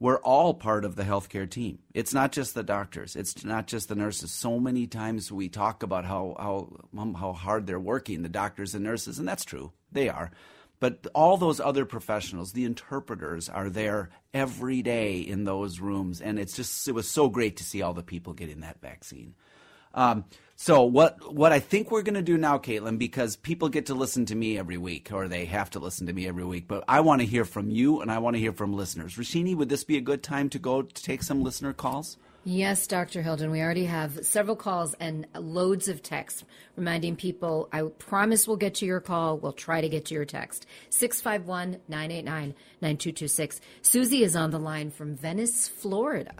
we're 0.00 0.18
all 0.18 0.54
part 0.54 0.84
of 0.84 0.94
the 0.94 1.02
healthcare 1.02 1.48
team. 1.48 1.80
It's 1.92 2.14
not 2.14 2.32
just 2.32 2.54
the 2.54 2.62
doctors. 2.62 3.16
It's 3.16 3.44
not 3.44 3.66
just 3.66 3.88
the 3.88 3.96
nurses. 3.96 4.30
So 4.30 4.60
many 4.60 4.86
times 4.86 5.32
we 5.32 5.48
talk 5.48 5.82
about 5.82 6.04
how 6.04 6.36
how 6.38 7.00
um, 7.00 7.14
how 7.14 7.32
hard 7.32 7.66
they're 7.66 7.80
working, 7.80 8.22
the 8.22 8.28
doctors 8.28 8.74
and 8.74 8.84
nurses, 8.84 9.18
and 9.18 9.26
that's 9.26 9.44
true. 9.44 9.72
They 9.90 10.08
are. 10.08 10.30
But 10.80 11.08
all 11.12 11.36
those 11.36 11.58
other 11.58 11.84
professionals, 11.84 12.52
the 12.52 12.64
interpreters, 12.64 13.48
are 13.48 13.68
there 13.68 14.10
every 14.32 14.82
day 14.82 15.18
in 15.18 15.42
those 15.42 15.80
rooms, 15.80 16.20
and 16.20 16.38
it's 16.38 16.54
just 16.54 16.86
it 16.86 16.92
was 16.92 17.08
so 17.08 17.28
great 17.28 17.56
to 17.56 17.64
see 17.64 17.82
all 17.82 17.94
the 17.94 18.02
people 18.02 18.32
getting 18.32 18.60
that 18.60 18.80
vaccine. 18.80 19.34
Um, 19.98 20.24
so 20.54 20.84
what 20.84 21.34
what 21.34 21.52
I 21.52 21.58
think 21.58 21.90
we're 21.90 22.02
going 22.02 22.14
to 22.14 22.22
do 22.22 22.38
now, 22.38 22.58
Caitlin, 22.58 22.98
because 22.98 23.36
people 23.36 23.68
get 23.68 23.86
to 23.86 23.94
listen 23.94 24.26
to 24.26 24.34
me 24.34 24.56
every 24.56 24.76
week, 24.76 25.10
or 25.12 25.26
they 25.26 25.44
have 25.46 25.70
to 25.70 25.80
listen 25.80 26.06
to 26.06 26.12
me 26.12 26.26
every 26.26 26.44
week, 26.44 26.68
but 26.68 26.84
I 26.88 27.00
want 27.00 27.20
to 27.20 27.26
hear 27.26 27.44
from 27.44 27.70
you, 27.70 28.00
and 28.00 28.10
I 28.10 28.18
want 28.18 28.34
to 28.34 28.40
hear 28.40 28.52
from 28.52 28.72
listeners. 28.72 29.16
Roshini, 29.16 29.56
would 29.56 29.68
this 29.68 29.84
be 29.84 29.96
a 29.96 30.00
good 30.00 30.22
time 30.22 30.48
to 30.50 30.58
go 30.58 30.82
to 30.82 31.02
take 31.02 31.22
some 31.22 31.42
listener 31.42 31.72
calls? 31.72 32.16
Yes, 32.44 32.86
Dr. 32.86 33.22
Hilden. 33.22 33.50
We 33.50 33.60
already 33.60 33.86
have 33.86 34.24
several 34.24 34.56
calls 34.56 34.94
and 34.94 35.26
loads 35.34 35.88
of 35.88 36.02
texts 36.02 36.44
reminding 36.76 37.16
people. 37.16 37.68
I 37.72 37.82
promise 37.82 38.46
we'll 38.46 38.56
get 38.56 38.76
to 38.76 38.86
your 38.86 39.00
call. 39.00 39.36
We'll 39.36 39.52
try 39.52 39.80
to 39.80 39.88
get 39.88 40.06
to 40.06 40.14
your 40.14 40.24
text. 40.24 40.64
651 40.90 41.80
989 41.88 42.54
9226. 42.80 43.60
Susie 43.82 44.22
is 44.22 44.36
on 44.36 44.52
the 44.52 44.60
line 44.60 44.90
from 44.90 45.16
Venice, 45.16 45.66
Florida. 45.66 46.34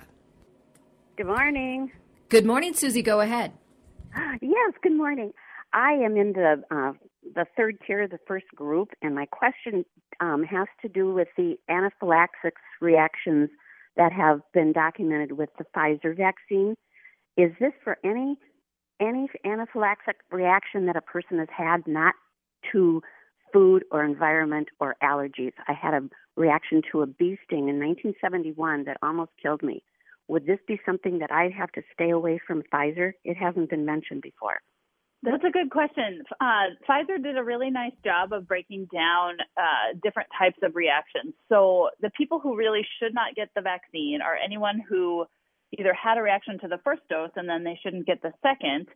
Good 1.16 1.26
morning. 1.26 1.90
Good 2.30 2.44
morning, 2.44 2.74
Susie. 2.74 3.00
Go 3.00 3.20
ahead. 3.20 3.52
Yes, 4.42 4.74
good 4.82 4.94
morning. 4.94 5.32
I 5.72 5.92
am 5.92 6.16
in 6.18 6.34
the 6.34 6.62
uh, 6.70 6.92
the 7.34 7.46
third 7.56 7.78
tier, 7.86 8.02
of 8.02 8.10
the 8.10 8.18
first 8.26 8.46
group, 8.54 8.90
and 9.00 9.14
my 9.14 9.24
question 9.24 9.86
um, 10.20 10.42
has 10.44 10.66
to 10.82 10.90
do 10.90 11.12
with 11.12 11.28
the 11.38 11.56
anaphylaxis 11.70 12.52
reactions 12.82 13.48
that 13.96 14.12
have 14.12 14.40
been 14.52 14.72
documented 14.72 15.32
with 15.32 15.48
the 15.56 15.64
Pfizer 15.74 16.14
vaccine. 16.14 16.74
Is 17.38 17.52
this 17.60 17.72
for 17.82 17.96
any 18.04 18.36
any 19.00 19.28
anaphylactic 19.46 20.20
reaction 20.30 20.84
that 20.84 20.96
a 20.96 21.00
person 21.00 21.38
has 21.38 21.48
had, 21.56 21.86
not 21.86 22.14
to 22.72 23.00
food 23.54 23.84
or 23.90 24.04
environment 24.04 24.68
or 24.80 24.96
allergies? 25.02 25.52
I 25.66 25.72
had 25.72 25.94
a 25.94 26.02
reaction 26.36 26.82
to 26.92 27.00
a 27.00 27.06
bee 27.06 27.38
sting 27.46 27.70
in 27.70 27.78
1971 27.78 28.84
that 28.84 28.98
almost 29.02 29.30
killed 29.42 29.62
me. 29.62 29.82
Would 30.28 30.46
this 30.46 30.58
be 30.66 30.80
something 30.86 31.18
that 31.18 31.32
I'd 31.32 31.52
have 31.52 31.72
to 31.72 31.82
stay 31.92 32.10
away 32.10 32.40
from 32.46 32.62
Pfizer? 32.72 33.12
It 33.24 33.36
hasn't 33.36 33.70
been 33.70 33.84
mentioned 33.84 34.22
before. 34.22 34.60
That's 35.22 35.42
a 35.42 35.50
good 35.50 35.70
question. 35.70 36.22
Uh, 36.40 36.76
Pfizer 36.88 37.20
did 37.20 37.36
a 37.36 37.42
really 37.42 37.70
nice 37.70 37.94
job 38.04 38.32
of 38.32 38.46
breaking 38.46 38.88
down 38.92 39.38
uh, 39.56 39.98
different 40.00 40.28
types 40.38 40.58
of 40.62 40.76
reactions. 40.76 41.34
So 41.48 41.90
the 42.00 42.10
people 42.10 42.38
who 42.38 42.56
really 42.56 42.86
should 43.00 43.14
not 43.14 43.34
get 43.34 43.48
the 43.56 43.62
vaccine 43.62 44.20
are 44.22 44.36
anyone 44.36 44.80
who 44.88 45.26
either 45.76 45.92
had 45.92 46.18
a 46.18 46.22
reaction 46.22 46.58
to 46.60 46.68
the 46.68 46.78
first 46.84 47.02
dose 47.10 47.30
and 47.36 47.48
then 47.48 47.64
they 47.64 47.78
shouldn't 47.82 48.06
get 48.06 48.22
the 48.22 48.32
second, 48.42 48.86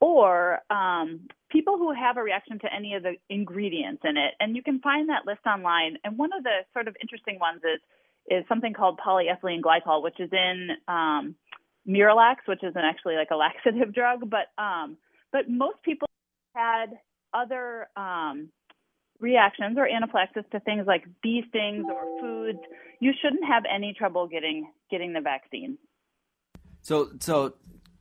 or 0.00 0.60
um, 0.70 1.28
people 1.50 1.76
who 1.76 1.92
have 1.92 2.16
a 2.16 2.22
reaction 2.22 2.58
to 2.58 2.72
any 2.74 2.94
of 2.94 3.02
the 3.02 3.14
ingredients 3.28 4.02
in 4.04 4.16
it. 4.16 4.34
And 4.40 4.56
you 4.56 4.62
can 4.62 4.80
find 4.80 5.08
that 5.10 5.26
list 5.26 5.46
online. 5.46 5.98
And 6.04 6.16
one 6.16 6.32
of 6.32 6.42
the 6.42 6.64
sort 6.72 6.88
of 6.88 6.96
interesting 7.02 7.38
ones 7.38 7.60
is 7.62 7.80
is 8.28 8.44
something 8.48 8.72
called 8.72 8.98
polyethylene 9.04 9.60
glycol, 9.60 10.02
which 10.02 10.18
is 10.18 10.30
in 10.32 10.68
um, 10.88 11.34
Miralax, 11.88 12.36
which 12.46 12.62
is 12.62 12.74
an 12.74 12.82
actually 12.84 13.14
like 13.14 13.30
a 13.30 13.36
laxative 13.36 13.94
drug, 13.94 14.28
but 14.28 14.62
um, 14.62 14.96
but 15.32 15.48
most 15.48 15.82
people 15.84 16.08
had 16.54 16.86
other 17.34 17.88
um, 17.96 18.48
reactions 19.20 19.76
or 19.78 19.86
anaphylaxis 19.88 20.44
to 20.52 20.60
things 20.60 20.86
like 20.86 21.04
bee 21.22 21.42
stings 21.48 21.84
or 21.88 22.20
foods. 22.20 22.58
You 23.00 23.12
shouldn't 23.22 23.44
have 23.44 23.64
any 23.72 23.94
trouble 23.96 24.26
getting 24.26 24.70
getting 24.90 25.12
the 25.12 25.20
vaccine. 25.20 25.78
So, 26.82 27.10
so 27.20 27.54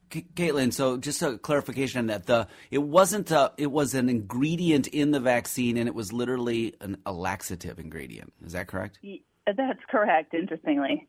Caitlin, 0.10 0.72
so 0.72 0.98
just 0.98 1.22
a 1.22 1.38
clarification 1.38 2.00
on 2.00 2.08
that. 2.08 2.26
The 2.28 2.48
it 2.72 2.80
wasn't 2.80 3.32
a, 3.32 3.52
it 3.58 3.72
was 3.72 3.94
an 3.94 4.10
ingredient 4.10 4.88
in 4.88 5.12
the 5.12 5.20
vaccine, 5.20 5.78
and 5.78 5.88
it 5.88 5.96
was 5.96 6.14
literally 6.14 6.76
an, 6.82 6.98
a 7.06 7.12
laxative 7.12 7.80
ingredient. 7.80 8.34
Is 8.46 8.54
that 8.54 8.68
correct? 8.68 9.00
That's 9.46 9.80
correct. 9.90 10.34
Interestingly. 10.34 11.08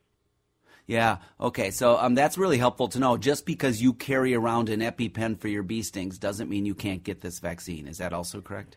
Yeah. 0.86 1.18
Okay. 1.40 1.70
So 1.70 1.96
um, 1.96 2.14
that's 2.14 2.38
really 2.38 2.58
helpful 2.58 2.88
to 2.88 2.98
know. 2.98 3.16
Just 3.16 3.44
because 3.44 3.82
you 3.82 3.92
carry 3.92 4.34
around 4.34 4.68
an 4.68 4.80
EpiPen 4.80 5.40
for 5.40 5.48
your 5.48 5.62
bee 5.62 5.82
stings 5.82 6.18
doesn't 6.18 6.48
mean 6.48 6.64
you 6.64 6.74
can't 6.74 7.02
get 7.02 7.20
this 7.20 7.40
vaccine. 7.40 7.88
Is 7.88 7.98
that 7.98 8.12
also 8.12 8.40
correct? 8.40 8.76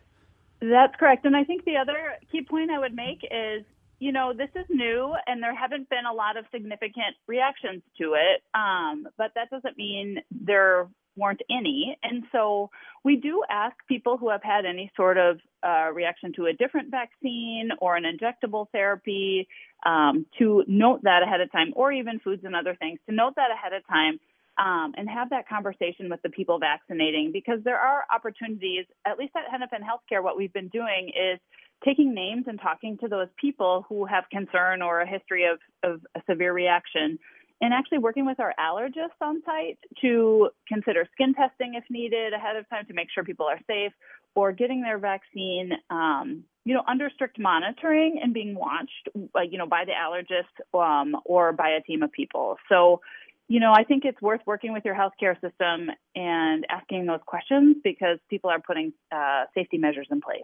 That's 0.60 0.94
correct. 0.96 1.24
And 1.24 1.36
I 1.36 1.44
think 1.44 1.64
the 1.64 1.76
other 1.76 2.14
key 2.30 2.42
point 2.42 2.70
I 2.70 2.78
would 2.78 2.94
make 2.94 3.22
is, 3.24 3.64
you 3.98 4.12
know, 4.12 4.32
this 4.32 4.50
is 4.54 4.66
new 4.68 5.14
and 5.26 5.42
there 5.42 5.54
haven't 5.54 5.88
been 5.88 6.04
a 6.10 6.14
lot 6.14 6.36
of 6.36 6.44
significant 6.52 7.16
reactions 7.26 7.82
to 7.98 8.14
it. 8.14 8.42
Um, 8.54 9.06
but 9.16 9.32
that 9.36 9.50
doesn't 9.50 9.78
mean 9.78 10.18
there 10.30 10.88
weren't 11.16 11.40
any. 11.50 11.96
And 12.02 12.24
so 12.32 12.70
we 13.04 13.16
do 13.16 13.42
ask 13.48 13.76
people 13.88 14.16
who 14.16 14.30
have 14.30 14.42
had 14.42 14.64
any 14.64 14.90
sort 14.96 15.18
of 15.18 15.38
uh, 15.62 15.90
reaction 15.92 16.32
to 16.36 16.46
a 16.46 16.52
different 16.52 16.90
vaccine 16.90 17.70
or 17.80 17.96
an 17.96 18.04
injectable 18.04 18.66
therapy 18.72 19.48
um, 19.84 20.26
to 20.38 20.64
note 20.66 21.00
that 21.02 21.22
ahead 21.22 21.40
of 21.40 21.50
time, 21.52 21.72
or 21.76 21.92
even 21.92 22.20
foods 22.20 22.42
and 22.44 22.54
other 22.54 22.76
things, 22.78 22.98
to 23.08 23.14
note 23.14 23.34
that 23.36 23.50
ahead 23.50 23.72
of 23.72 23.86
time 23.86 24.18
um, 24.58 24.92
and 24.96 25.08
have 25.08 25.30
that 25.30 25.48
conversation 25.48 26.10
with 26.10 26.20
the 26.22 26.28
people 26.28 26.58
vaccinating 26.58 27.30
because 27.32 27.60
there 27.64 27.78
are 27.78 28.04
opportunities, 28.14 28.84
at 29.06 29.18
least 29.18 29.32
at 29.36 29.50
Hennepin 29.50 29.80
Healthcare, 29.80 30.22
what 30.22 30.36
we've 30.36 30.52
been 30.52 30.68
doing 30.68 31.08
is 31.08 31.40
taking 31.84 32.14
names 32.14 32.44
and 32.46 32.60
talking 32.60 32.98
to 32.98 33.08
those 33.08 33.28
people 33.40 33.86
who 33.88 34.04
have 34.04 34.24
concern 34.30 34.82
or 34.82 35.00
a 35.00 35.08
history 35.08 35.46
of, 35.46 35.58
of 35.82 36.00
a 36.14 36.20
severe 36.28 36.52
reaction 36.52 37.18
and 37.60 37.74
actually 37.74 37.98
working 37.98 38.26
with 38.26 38.40
our 38.40 38.54
allergists 38.58 39.20
on 39.20 39.42
site 39.44 39.78
to 40.00 40.48
consider 40.68 41.06
skin 41.12 41.34
testing 41.34 41.74
if 41.74 41.84
needed 41.90 42.32
ahead 42.32 42.56
of 42.56 42.68
time 42.68 42.86
to 42.86 42.94
make 42.94 43.08
sure 43.12 43.22
people 43.24 43.46
are 43.46 43.60
safe 43.66 43.92
or 44.34 44.52
getting 44.52 44.82
their 44.82 44.98
vaccine 44.98 45.72
um, 45.90 46.44
you 46.64 46.74
know 46.74 46.82
under 46.88 47.10
strict 47.10 47.38
monitoring 47.38 48.20
and 48.22 48.32
being 48.32 48.54
watched 48.54 49.08
uh, 49.36 49.40
you 49.40 49.58
know 49.58 49.66
by 49.66 49.84
the 49.84 49.92
allergist 49.92 50.78
um, 50.78 51.16
or 51.24 51.52
by 51.52 51.70
a 51.70 51.82
team 51.82 52.02
of 52.02 52.10
people. 52.12 52.56
So 52.68 53.00
you 53.48 53.58
know 53.58 53.72
i 53.72 53.82
think 53.82 54.04
it's 54.04 54.20
worth 54.22 54.40
working 54.46 54.72
with 54.72 54.84
your 54.84 54.94
healthcare 54.94 55.34
system 55.40 55.90
and 56.14 56.64
asking 56.70 57.06
those 57.06 57.20
questions 57.26 57.76
because 57.82 58.18
people 58.28 58.48
are 58.48 58.60
putting 58.60 58.92
uh, 59.12 59.44
safety 59.54 59.78
measures 59.78 60.06
in 60.10 60.20
place. 60.20 60.42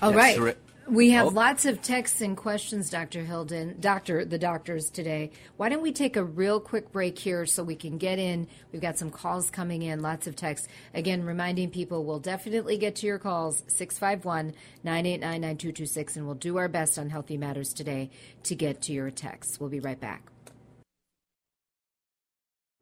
All 0.00 0.12
right 0.12 0.56
we 0.88 1.10
have 1.10 1.26
oh. 1.26 1.30
lots 1.30 1.64
of 1.64 1.82
texts 1.82 2.20
and 2.20 2.36
questions, 2.36 2.90
Dr. 2.90 3.24
Hilden, 3.24 3.76
Doctor, 3.80 4.24
the 4.24 4.38
doctors 4.38 4.90
today. 4.90 5.30
Why 5.56 5.68
don't 5.68 5.82
we 5.82 5.92
take 5.92 6.16
a 6.16 6.24
real 6.24 6.60
quick 6.60 6.92
break 6.92 7.18
here 7.18 7.46
so 7.46 7.64
we 7.64 7.74
can 7.74 7.98
get 7.98 8.18
in? 8.18 8.46
We've 8.72 8.82
got 8.82 8.98
some 8.98 9.10
calls 9.10 9.50
coming 9.50 9.82
in, 9.82 10.00
lots 10.00 10.26
of 10.26 10.36
texts. 10.36 10.68
Again, 10.94 11.24
reminding 11.24 11.70
people 11.70 12.04
we'll 12.04 12.20
definitely 12.20 12.78
get 12.78 12.96
to 12.96 13.06
your 13.06 13.18
calls, 13.18 13.64
651 13.68 14.54
989 14.84 15.40
9226, 15.40 16.16
and 16.16 16.26
we'll 16.26 16.34
do 16.34 16.56
our 16.56 16.68
best 16.68 16.98
on 16.98 17.10
Healthy 17.10 17.36
Matters 17.36 17.72
today 17.72 18.10
to 18.44 18.54
get 18.54 18.82
to 18.82 18.92
your 18.92 19.10
texts. 19.10 19.58
We'll 19.58 19.70
be 19.70 19.80
right 19.80 20.00
back. 20.00 20.22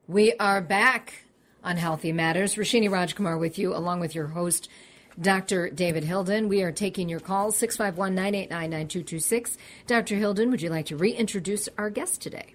We 0.07 0.35
are 0.35 0.61
back 0.61 1.25
on 1.63 1.79
Healthy 1.79 2.13
Matters. 2.13 2.57
Roshini 2.57 2.91
Rajkumar 2.91 3.41
with 3.41 3.59
you, 3.59 3.75
along 3.75 4.01
with 4.01 4.15
your 4.15 4.27
host, 4.27 4.69
Dr. 5.21 5.71
David 5.71 6.05
Hilden. 6.05 6.49
We 6.49 6.63
are 6.63 6.73
taking 6.73 7.09
your 7.09 7.21
calls 7.21 7.57
651 7.57 8.15
989 8.15 8.71
9226. 8.71 9.59
Dr. 9.87 10.17
Hilden, 10.17 10.51
would 10.51 10.63
you 10.63 10.71
like 10.71 10.87
to 10.87 10.97
reintroduce 10.97 11.69
our 11.79 11.91
guest 11.91 12.21
today? 12.21 12.54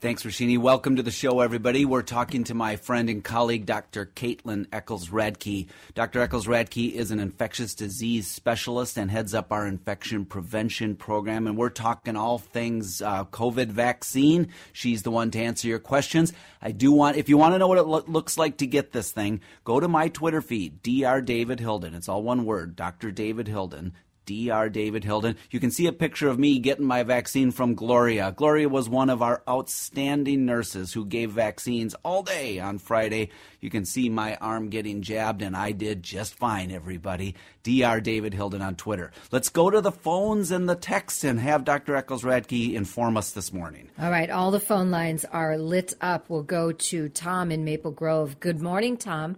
Thanks, 0.00 0.22
Roshini. 0.22 0.56
Welcome 0.56 0.96
to 0.96 1.02
the 1.02 1.10
show, 1.10 1.40
everybody. 1.40 1.84
We're 1.84 2.00
talking 2.00 2.44
to 2.44 2.54
my 2.54 2.76
friend 2.76 3.10
and 3.10 3.22
colleague, 3.22 3.66
Dr. 3.66 4.06
Caitlin 4.06 4.64
Eccles 4.72 5.10
Radke. 5.10 5.66
Dr. 5.92 6.22
Eccles 6.22 6.46
Radke 6.46 6.90
is 6.90 7.10
an 7.10 7.20
infectious 7.20 7.74
disease 7.74 8.26
specialist 8.26 8.96
and 8.96 9.10
heads 9.10 9.34
up 9.34 9.52
our 9.52 9.66
infection 9.66 10.24
prevention 10.24 10.96
program. 10.96 11.46
And 11.46 11.54
we're 11.54 11.68
talking 11.68 12.16
all 12.16 12.38
things 12.38 13.02
uh, 13.02 13.26
COVID 13.26 13.66
vaccine. 13.66 14.48
She's 14.72 15.02
the 15.02 15.10
one 15.10 15.30
to 15.32 15.38
answer 15.38 15.68
your 15.68 15.78
questions. 15.78 16.32
I 16.62 16.72
do 16.72 16.92
want, 16.92 17.18
if 17.18 17.28
you 17.28 17.36
want 17.36 17.52
to 17.52 17.58
know 17.58 17.68
what 17.68 17.76
it 17.76 17.82
lo- 17.82 18.04
looks 18.06 18.38
like 18.38 18.56
to 18.56 18.66
get 18.66 18.92
this 18.92 19.12
thing, 19.12 19.42
go 19.64 19.80
to 19.80 19.86
my 19.86 20.08
Twitter 20.08 20.40
feed, 20.40 20.82
Dr. 20.82 21.20
David 21.20 21.60
Hilden. 21.60 21.92
It's 21.92 22.08
all 22.08 22.22
one 22.22 22.46
word, 22.46 22.74
Dr. 22.74 23.10
David 23.10 23.48
Hilden 23.48 23.92
Dr. 24.26 24.68
David 24.68 25.04
Hilden. 25.04 25.36
You 25.50 25.60
can 25.60 25.70
see 25.70 25.86
a 25.86 25.92
picture 25.92 26.28
of 26.28 26.38
me 26.38 26.58
getting 26.58 26.86
my 26.86 27.02
vaccine 27.02 27.50
from 27.50 27.74
Gloria. 27.74 28.32
Gloria 28.36 28.68
was 28.68 28.88
one 28.88 29.10
of 29.10 29.22
our 29.22 29.42
outstanding 29.48 30.46
nurses 30.46 30.92
who 30.92 31.04
gave 31.04 31.30
vaccines 31.30 31.94
all 32.04 32.22
day 32.22 32.58
on 32.58 32.78
Friday. 32.78 33.30
You 33.60 33.70
can 33.70 33.84
see 33.84 34.08
my 34.08 34.36
arm 34.36 34.68
getting 34.68 35.02
jabbed, 35.02 35.42
and 35.42 35.56
I 35.56 35.72
did 35.72 36.02
just 36.02 36.34
fine, 36.34 36.70
everybody. 36.70 37.34
Dr. 37.62 38.00
David 38.00 38.32
Hilden 38.32 38.62
on 38.62 38.74
Twitter. 38.74 39.10
Let's 39.30 39.50
go 39.50 39.68
to 39.68 39.80
the 39.80 39.92
phones 39.92 40.50
and 40.50 40.68
the 40.68 40.76
texts 40.76 41.24
and 41.24 41.38
have 41.38 41.64
Dr. 41.64 41.94
Eccles 41.94 42.22
Radke 42.22 42.72
inform 42.72 43.16
us 43.16 43.32
this 43.32 43.52
morning. 43.52 43.90
All 43.98 44.10
right, 44.10 44.30
all 44.30 44.50
the 44.50 44.60
phone 44.60 44.90
lines 44.90 45.26
are 45.26 45.58
lit 45.58 45.92
up. 46.00 46.30
We'll 46.30 46.42
go 46.42 46.72
to 46.72 47.08
Tom 47.10 47.50
in 47.50 47.64
Maple 47.64 47.90
Grove. 47.90 48.40
Good 48.40 48.62
morning, 48.62 48.96
Tom. 48.96 49.36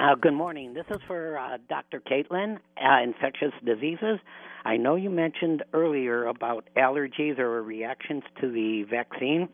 Uh, 0.00 0.14
good 0.20 0.34
morning. 0.34 0.74
This 0.74 0.86
is 0.90 0.98
for 1.06 1.38
uh, 1.38 1.58
Dr. 1.68 2.00
Caitlin, 2.00 2.56
uh, 2.82 3.02
infectious 3.02 3.52
diseases. 3.64 4.18
I 4.64 4.76
know 4.76 4.96
you 4.96 5.10
mentioned 5.10 5.62
earlier 5.72 6.26
about 6.26 6.68
allergies 6.76 7.38
or 7.38 7.62
reactions 7.62 8.22
to 8.40 8.50
the 8.50 8.84
vaccine. 8.90 9.48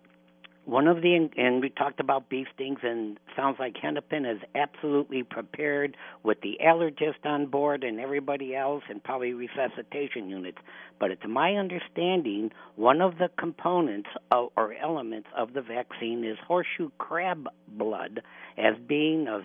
One 0.71 0.87
of 0.87 1.03
the, 1.03 1.29
and 1.37 1.61
we 1.61 1.69
talked 1.69 1.99
about 1.99 2.29
beef 2.29 2.47
stings, 2.55 2.79
and 2.85 3.19
sounds 3.35 3.57
like 3.59 3.75
Hennepin 3.77 4.25
is 4.25 4.39
absolutely 4.55 5.25
prepared 5.25 5.97
with 6.23 6.43
the 6.43 6.59
allergist 6.65 7.27
on 7.27 7.47
board 7.47 7.83
and 7.83 7.99
everybody 7.99 8.55
else, 8.55 8.85
and 8.89 9.03
probably 9.03 9.33
resuscitation 9.33 10.31
units. 10.31 10.59
But 11.01 11.11
it's 11.11 11.27
my 11.29 11.55
understanding 11.55 12.53
one 12.77 13.01
of 13.01 13.19
the 13.19 13.31
components 13.37 14.11
of, 14.31 14.51
or 14.57 14.73
elements 14.75 15.27
of 15.37 15.55
the 15.55 15.61
vaccine 15.61 16.25
is 16.25 16.39
horseshoe 16.47 16.91
crab 16.99 17.49
blood 17.67 18.23
as 18.57 18.77
being 18.87 19.27
a 19.27 19.41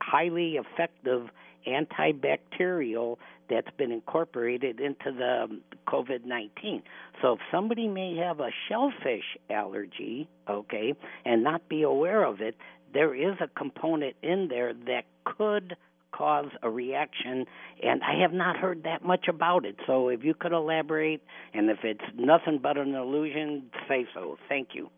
highly 0.00 0.56
effective 0.56 1.28
antibacterial 1.66 3.16
that's 3.48 3.70
been 3.76 3.92
incorporated 3.92 4.80
into 4.80 5.12
the 5.12 5.44
um, 5.44 5.60
COVID 5.86 6.24
19. 6.24 6.82
So 7.22 7.34
if 7.34 7.40
somebody 7.52 7.88
may 7.88 8.16
have 8.16 8.40
a 8.40 8.50
shellfish 8.68 9.24
allergy, 9.50 10.28
okay, 10.48 10.94
and 11.24 11.42
not 11.42 11.68
be 11.68 11.82
aware 11.82 12.24
of 12.24 12.40
it, 12.40 12.56
there 12.92 13.14
is 13.14 13.36
a 13.40 13.48
component 13.58 14.16
in 14.22 14.48
there 14.48 14.72
that 14.86 15.04
could 15.24 15.76
cause 16.12 16.46
a 16.62 16.70
reaction, 16.70 17.44
and 17.82 18.02
I 18.02 18.20
have 18.22 18.32
not 18.32 18.56
heard 18.56 18.84
that 18.84 19.04
much 19.04 19.26
about 19.28 19.64
it. 19.64 19.76
So 19.86 20.08
if 20.08 20.22
you 20.22 20.34
could 20.34 20.52
elaborate, 20.52 21.22
and 21.52 21.68
if 21.68 21.78
it's 21.82 22.04
nothing 22.16 22.60
but 22.62 22.78
an 22.78 22.94
illusion, 22.94 23.64
say 23.88 24.06
so. 24.14 24.38
Thank 24.48 24.68
you. 24.74 24.90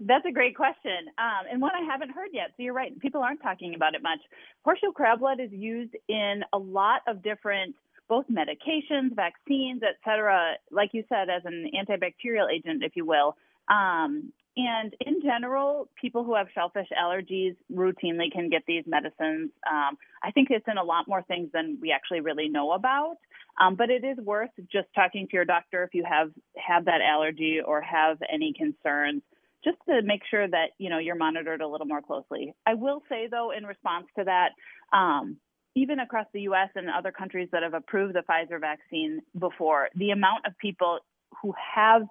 That's 0.00 0.24
a 0.24 0.32
great 0.32 0.56
question, 0.56 1.08
um, 1.18 1.46
and 1.50 1.60
one 1.60 1.72
I 1.74 1.84
haven't 1.84 2.10
heard 2.10 2.30
yet. 2.32 2.52
So 2.56 2.62
you're 2.62 2.72
right; 2.72 2.98
people 3.00 3.22
aren't 3.22 3.42
talking 3.42 3.74
about 3.74 3.94
it 3.94 4.02
much. 4.02 4.20
Horseshoe 4.64 4.92
crab 4.92 5.20
blood 5.20 5.40
is 5.40 5.52
used 5.52 5.94
in 6.08 6.42
a 6.54 6.58
lot 6.58 7.02
of 7.06 7.22
different, 7.22 7.74
both 8.08 8.24
medications, 8.28 9.14
vaccines, 9.14 9.82
etc. 9.82 10.54
Like 10.70 10.90
you 10.94 11.04
said, 11.10 11.28
as 11.28 11.42
an 11.44 11.70
antibacterial 11.74 12.50
agent, 12.50 12.82
if 12.82 12.96
you 12.96 13.04
will. 13.04 13.36
Um, 13.68 14.32
and 14.56 14.94
in 15.06 15.20
general, 15.22 15.88
people 16.00 16.24
who 16.24 16.34
have 16.34 16.48
shellfish 16.54 16.88
allergies 16.98 17.56
routinely 17.72 18.32
can 18.32 18.48
get 18.48 18.62
these 18.66 18.84
medicines. 18.86 19.50
Um, 19.70 19.98
I 20.22 20.30
think 20.32 20.48
it's 20.50 20.66
in 20.66 20.78
a 20.78 20.82
lot 20.82 21.08
more 21.08 21.22
things 21.22 21.50
than 21.52 21.78
we 21.80 21.92
actually 21.92 22.20
really 22.20 22.48
know 22.48 22.72
about. 22.72 23.16
Um, 23.60 23.74
but 23.74 23.90
it 23.90 24.02
is 24.02 24.16
worth 24.18 24.50
just 24.72 24.88
talking 24.94 25.28
to 25.28 25.32
your 25.34 25.44
doctor 25.44 25.84
if 25.84 25.94
you 25.94 26.04
have 26.08 26.30
have 26.56 26.86
that 26.86 27.00
allergy 27.02 27.60
or 27.64 27.82
have 27.82 28.18
any 28.32 28.54
concerns 28.54 29.22
just 29.64 29.78
to 29.88 30.02
make 30.02 30.22
sure 30.30 30.46
that 30.46 30.70
you 30.78 30.90
know 30.90 30.98
you're 30.98 31.16
monitored 31.16 31.60
a 31.60 31.68
little 31.68 31.86
more 31.86 32.02
closely. 32.02 32.54
I 32.66 32.74
will 32.74 33.02
say 33.08 33.28
though, 33.30 33.52
in 33.56 33.64
response 33.64 34.06
to 34.18 34.24
that, 34.24 34.50
um, 34.96 35.36
even 35.74 36.00
across 36.00 36.26
the 36.32 36.42
U.S. 36.42 36.70
and 36.74 36.88
other 36.90 37.12
countries 37.12 37.48
that 37.52 37.62
have 37.62 37.74
approved 37.74 38.14
the 38.14 38.22
Pfizer 38.28 38.60
vaccine 38.60 39.20
before, 39.38 39.88
the 39.94 40.10
amount 40.10 40.46
of 40.46 40.56
people 40.58 40.98
who 41.42 41.54
have 41.74 42.02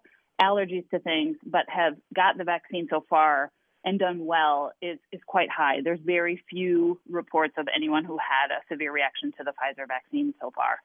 allergies 0.42 0.90
to 0.90 1.00
things 1.00 1.36
but 1.46 1.66
have 1.68 1.94
got 2.16 2.38
the 2.38 2.44
vaccine 2.44 2.88
so 2.90 3.04
far 3.10 3.52
and 3.84 4.00
done 4.00 4.26
well 4.26 4.72
is 4.82 4.98
is 5.12 5.22
quite 5.26 5.50
high. 5.50 5.78
There's 5.84 6.00
very 6.04 6.44
few 6.50 7.00
reports 7.10 7.54
of 7.58 7.68
anyone 7.76 8.06
who 8.06 8.18
had 8.18 8.52
a 8.52 8.62
severe 8.72 8.92
reaction 8.92 9.32
to 9.38 9.44
the 9.44 9.52
Pfizer 9.52 9.88
vaccine 9.88 10.34
so 10.42 10.52
far. 10.56 10.80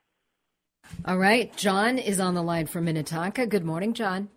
All 1.06 1.18
right, 1.18 1.54
John 1.56 1.98
is 1.98 2.20
on 2.20 2.34
the 2.34 2.42
line 2.42 2.66
from 2.66 2.84
Minnetonka. 2.84 3.46
Good 3.46 3.64
morning, 3.64 3.94
John. 3.94 4.28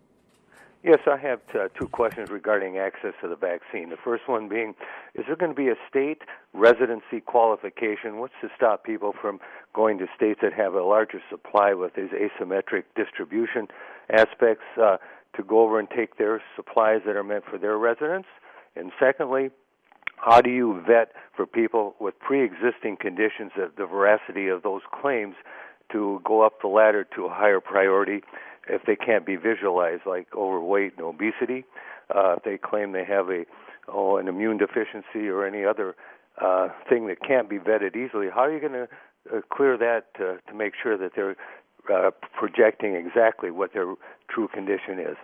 Yes, 0.83 0.99
I 1.07 1.17
have 1.17 1.41
uh, 1.55 1.67
two 1.77 1.87
questions 1.87 2.29
regarding 2.29 2.77
access 2.77 3.13
to 3.21 3.27
the 3.27 3.35
vaccine. 3.35 3.89
The 3.89 3.97
first 3.97 4.27
one 4.27 4.47
being, 4.47 4.75
is 5.15 5.25
there 5.25 5.35
going 5.35 5.51
to 5.51 5.55
be 5.55 5.69
a 5.69 5.75
state 5.89 6.21
residency 6.53 7.19
qualification? 7.25 8.19
What's 8.19 8.35
to 8.41 8.49
stop 8.55 8.83
people 8.83 9.13
from 9.19 9.39
going 9.73 9.97
to 9.97 10.05
states 10.15 10.39
that 10.43 10.53
have 10.53 10.75
a 10.75 10.83
larger 10.83 11.19
supply 11.29 11.73
with 11.73 11.95
these 11.95 12.11
asymmetric 12.11 12.83
distribution 12.95 13.67
aspects 14.09 14.63
uh, 14.81 14.97
to 15.35 15.43
go 15.43 15.61
over 15.61 15.79
and 15.79 15.89
take 15.89 16.17
their 16.17 16.41
supplies 16.55 17.01
that 17.07 17.15
are 17.15 17.23
meant 17.23 17.45
for 17.49 17.57
their 17.57 17.77
residents? 17.77 18.27
And 18.75 18.91
secondly, 18.99 19.49
how 20.17 20.41
do 20.41 20.51
you 20.51 20.81
vet 20.87 21.11
for 21.35 21.47
people 21.47 21.95
with 21.99 22.19
pre-existing 22.19 22.97
conditions 22.99 23.51
the 23.55 23.85
veracity 23.85 24.47
of 24.47 24.61
those 24.61 24.81
claims 25.01 25.35
to 25.91 26.21
go 26.23 26.41
up 26.41 26.61
the 26.61 26.67
ladder 26.67 27.05
to 27.15 27.25
a 27.25 27.29
higher 27.29 27.61
priority 27.61 28.21
if 28.69 28.83
they 28.85 28.95
can't 28.95 29.25
be 29.25 29.35
visualized, 29.35 30.03
like 30.05 30.27
overweight 30.35 30.93
and 30.97 31.05
obesity, 31.05 31.65
uh, 32.13 32.35
if 32.37 32.43
they 32.43 32.57
claim 32.57 32.91
they 32.91 33.05
have 33.05 33.29
a 33.29 33.45
oh 33.87 34.17
an 34.17 34.27
immune 34.27 34.57
deficiency 34.57 35.27
or 35.27 35.45
any 35.45 35.65
other 35.65 35.95
uh, 36.41 36.69
thing 36.89 37.07
that 37.07 37.21
can't 37.21 37.49
be 37.49 37.57
vetted 37.57 37.95
easily, 37.95 38.27
how 38.33 38.41
are 38.41 38.53
you 38.53 38.59
going 38.59 38.73
to 38.73 38.87
uh, 39.33 39.41
clear 39.51 39.77
that 39.77 40.13
to, 40.17 40.37
to 40.47 40.53
make 40.53 40.73
sure 40.81 40.97
that 40.97 41.11
they're 41.15 41.35
uh, 41.93 42.11
projecting 42.37 42.95
exactly 42.95 43.51
what 43.51 43.73
their 43.73 43.95
true 44.29 44.47
condition 44.47 44.99
is? 44.99 45.17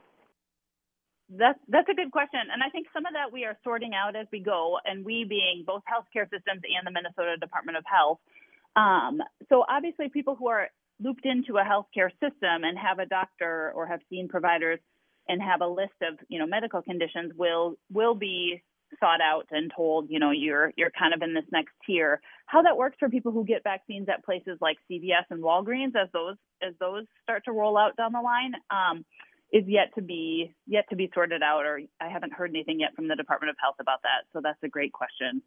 That's 1.29 1.59
that's 1.67 1.89
a 1.89 1.95
good 1.95 2.11
question, 2.11 2.41
and 2.51 2.61
I 2.61 2.69
think 2.69 2.87
some 2.93 3.05
of 3.05 3.13
that 3.13 3.31
we 3.31 3.45
are 3.45 3.57
sorting 3.63 3.93
out 3.95 4.15
as 4.15 4.27
we 4.31 4.39
go, 4.39 4.77
and 4.85 5.05
we 5.05 5.25
being 5.27 5.63
both 5.65 5.81
healthcare 5.87 6.29
systems 6.29 6.61
and 6.63 6.85
the 6.85 6.91
Minnesota 6.91 7.37
Department 7.37 7.77
of 7.77 7.85
Health. 7.87 8.19
Um, 8.75 9.21
so 9.49 9.63
obviously, 9.67 10.09
people 10.09 10.35
who 10.35 10.47
are 10.47 10.69
looped 10.99 11.25
into 11.25 11.57
a 11.57 11.63
healthcare 11.63 12.11
system 12.19 12.63
and 12.63 12.77
have 12.77 12.99
a 12.99 13.05
doctor 13.05 13.71
or 13.75 13.87
have 13.87 13.99
seen 14.09 14.27
providers 14.27 14.79
and 15.27 15.41
have 15.41 15.61
a 15.61 15.67
list 15.67 15.93
of 16.01 16.19
you 16.27 16.39
know 16.39 16.47
medical 16.47 16.81
conditions 16.81 17.31
will 17.35 17.75
will 17.91 18.15
be 18.15 18.61
sought 18.99 19.21
out 19.21 19.47
and 19.51 19.71
told 19.75 20.09
you 20.09 20.19
know 20.19 20.31
you're 20.31 20.71
you're 20.77 20.91
kind 20.97 21.13
of 21.13 21.21
in 21.21 21.33
this 21.33 21.45
next 21.51 21.73
tier. 21.85 22.21
How 22.45 22.61
that 22.61 22.77
works 22.77 22.97
for 22.99 23.09
people 23.09 23.31
who 23.31 23.45
get 23.45 23.63
vaccines 23.63 24.07
at 24.09 24.23
places 24.23 24.57
like 24.61 24.77
CVS 24.91 25.25
and 25.29 25.43
Walgreens 25.43 25.95
as 25.95 26.09
those 26.13 26.35
as 26.61 26.73
those 26.79 27.05
start 27.23 27.45
to 27.45 27.51
roll 27.51 27.77
out 27.77 27.95
down 27.97 28.11
the 28.13 28.21
line 28.21 28.53
um, 28.69 29.05
is 29.51 29.63
yet 29.67 29.93
to 29.95 30.01
be 30.01 30.53
yet 30.67 30.85
to 30.89 30.95
be 30.95 31.09
sorted 31.13 31.41
out 31.41 31.65
or 31.65 31.81
I 31.99 32.09
haven't 32.09 32.33
heard 32.33 32.51
anything 32.51 32.79
yet 32.79 32.95
from 32.95 33.07
the 33.07 33.15
Department 33.15 33.49
of 33.49 33.55
Health 33.61 33.75
about 33.79 34.01
that. 34.03 34.25
So 34.33 34.41
that's 34.43 34.61
a 34.63 34.69
great 34.69 34.93
question 34.93 35.41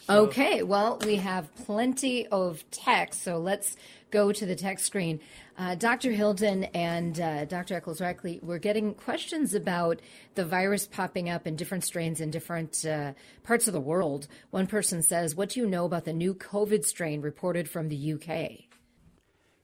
so. 0.00 0.24
Okay, 0.24 0.62
well, 0.62 0.98
we 1.04 1.16
have 1.16 1.54
plenty 1.56 2.26
of 2.26 2.64
text, 2.70 3.22
so 3.22 3.38
let's 3.38 3.76
go 4.10 4.32
to 4.32 4.46
the 4.46 4.54
text 4.54 4.86
screen. 4.86 5.20
Uh, 5.56 5.74
Dr. 5.74 6.10
Hilden 6.12 6.64
and 6.64 7.20
uh, 7.20 7.44
Dr. 7.44 7.74
Eccles 7.74 8.00
Radke, 8.00 8.42
we're 8.42 8.58
getting 8.58 8.94
questions 8.94 9.54
about 9.54 10.00
the 10.34 10.44
virus 10.44 10.86
popping 10.86 11.28
up 11.28 11.46
in 11.46 11.56
different 11.56 11.84
strains 11.84 12.20
in 12.20 12.30
different 12.30 12.84
uh, 12.84 13.12
parts 13.42 13.66
of 13.66 13.72
the 13.72 13.80
world. 13.80 14.26
One 14.50 14.66
person 14.66 15.02
says, 15.02 15.34
What 15.34 15.50
do 15.50 15.60
you 15.60 15.66
know 15.66 15.84
about 15.84 16.04
the 16.04 16.12
new 16.12 16.34
COVID 16.34 16.84
strain 16.84 17.20
reported 17.20 17.68
from 17.68 17.88
the 17.88 18.14
UK? 18.14 18.64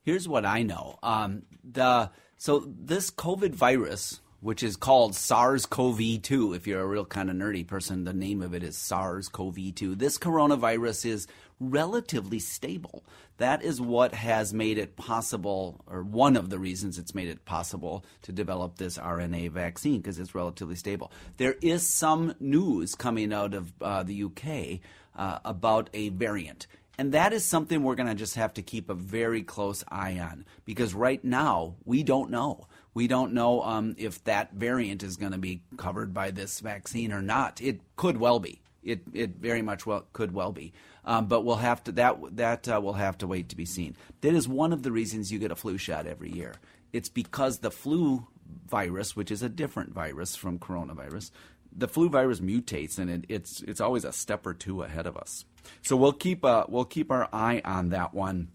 Here's 0.02 0.28
what 0.28 0.46
I 0.46 0.62
know. 0.62 0.98
Um, 1.02 1.42
the 1.64 2.10
so 2.36 2.64
this 2.66 3.10
COVID 3.10 3.54
virus, 3.54 4.20
which 4.40 4.62
is 4.62 4.76
called 4.76 5.14
SARS-CoV-2. 5.14 6.56
If 6.56 6.66
you're 6.66 6.80
a 6.80 6.86
real 6.86 7.04
kind 7.04 7.30
of 7.30 7.36
nerdy 7.36 7.66
person, 7.66 8.04
the 8.04 8.12
name 8.12 8.42
of 8.42 8.54
it 8.54 8.62
is 8.62 8.76
SARS-CoV-2. 8.76 9.98
This 9.98 10.18
coronavirus 10.18 11.06
is 11.06 11.26
relatively 11.60 12.38
stable. 12.38 13.04
That 13.36 13.62
is 13.62 13.80
what 13.80 14.14
has 14.14 14.54
made 14.54 14.78
it 14.78 14.96
possible, 14.96 15.84
or 15.86 16.02
one 16.02 16.36
of 16.36 16.48
the 16.48 16.58
reasons 16.58 16.98
it's 16.98 17.14
made 17.14 17.28
it 17.28 17.44
possible 17.44 18.04
to 18.22 18.32
develop 18.32 18.76
this 18.76 18.96
RNA 18.96 19.50
vaccine 19.50 19.98
because 20.00 20.18
it's 20.18 20.34
relatively 20.34 20.76
stable. 20.76 21.12
There 21.36 21.56
is 21.60 21.86
some 21.86 22.34
news 22.40 22.94
coming 22.94 23.32
out 23.32 23.54
of 23.54 23.72
uh, 23.80 24.02
the 24.02 24.24
UK 24.24 24.80
uh, 25.16 25.38
about 25.44 25.90
a 25.92 26.08
variant. 26.08 26.66
And 26.98 27.12
that 27.12 27.32
is 27.32 27.46
something 27.46 27.82
we're 27.82 27.94
going 27.94 28.10
to 28.10 28.14
just 28.14 28.34
have 28.34 28.52
to 28.54 28.62
keep 28.62 28.90
a 28.90 28.94
very 28.94 29.42
close 29.42 29.82
eye 29.88 30.18
on 30.18 30.44
because 30.66 30.92
right 30.92 31.24
now 31.24 31.76
we 31.84 32.02
don't 32.02 32.30
know. 32.30 32.66
We 32.94 33.06
don't 33.06 33.32
know 33.32 33.62
um, 33.62 33.94
if 33.98 34.22
that 34.24 34.52
variant 34.52 35.02
is 35.02 35.16
going 35.16 35.32
to 35.32 35.38
be 35.38 35.62
covered 35.76 36.12
by 36.12 36.30
this 36.30 36.60
vaccine 36.60 37.12
or 37.12 37.22
not. 37.22 37.60
It 37.60 37.80
could 37.96 38.16
well 38.18 38.40
be. 38.40 38.60
It 38.82 39.02
it 39.12 39.36
very 39.36 39.62
much 39.62 39.86
well 39.86 40.06
could 40.12 40.32
well 40.32 40.52
be. 40.52 40.72
Um, 41.04 41.26
but 41.26 41.44
we'll 41.44 41.56
have 41.56 41.84
to 41.84 41.92
that 41.92 42.18
that 42.36 42.68
uh, 42.68 42.80
will 42.80 42.94
have 42.94 43.18
to 43.18 43.26
wait 43.26 43.50
to 43.50 43.56
be 43.56 43.64
seen. 43.66 43.96
That 44.22 44.34
is 44.34 44.48
one 44.48 44.72
of 44.72 44.82
the 44.82 44.92
reasons 44.92 45.30
you 45.30 45.38
get 45.38 45.50
a 45.50 45.56
flu 45.56 45.78
shot 45.78 46.06
every 46.06 46.30
year. 46.32 46.54
It's 46.92 47.08
because 47.08 47.58
the 47.58 47.70
flu 47.70 48.26
virus, 48.66 49.14
which 49.14 49.30
is 49.30 49.42
a 49.42 49.48
different 49.48 49.92
virus 49.94 50.34
from 50.34 50.58
coronavirus, 50.58 51.30
the 51.72 51.88
flu 51.88 52.08
virus 52.08 52.40
mutates 52.40 52.98
and 52.98 53.10
it, 53.10 53.24
it's 53.28 53.62
it's 53.62 53.80
always 53.80 54.04
a 54.04 54.12
step 54.12 54.46
or 54.46 54.54
two 54.54 54.82
ahead 54.82 55.06
of 55.06 55.16
us. 55.16 55.44
So 55.82 55.96
we'll 55.96 56.12
keep 56.12 56.44
uh, 56.44 56.64
we'll 56.68 56.84
keep 56.86 57.10
our 57.10 57.28
eye 57.32 57.62
on 57.64 57.90
that 57.90 58.14
one. 58.14 58.48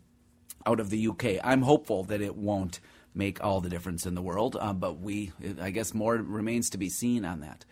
out 0.66 0.80
of 0.80 0.90
the 0.90 1.08
UK. 1.08 1.40
I'm 1.44 1.62
hopeful 1.62 2.04
that 2.06 2.22
it 2.22 2.36
won't 2.36 2.80
make 3.16 3.44
all 3.44 3.62
the 3.62 3.70
difference 3.70 4.06
in 4.06 4.16
the 4.16 4.22
world, 4.22 4.58
uh, 4.60 4.74
but 4.74 5.00
we, 5.00 5.32
I 5.60 5.72
guess, 5.72 5.94
more 5.94 6.16
remains 6.16 6.70
to 6.72 6.78
be 6.78 6.90
seen 6.90 7.26
on 7.26 7.40
that. 7.42 7.66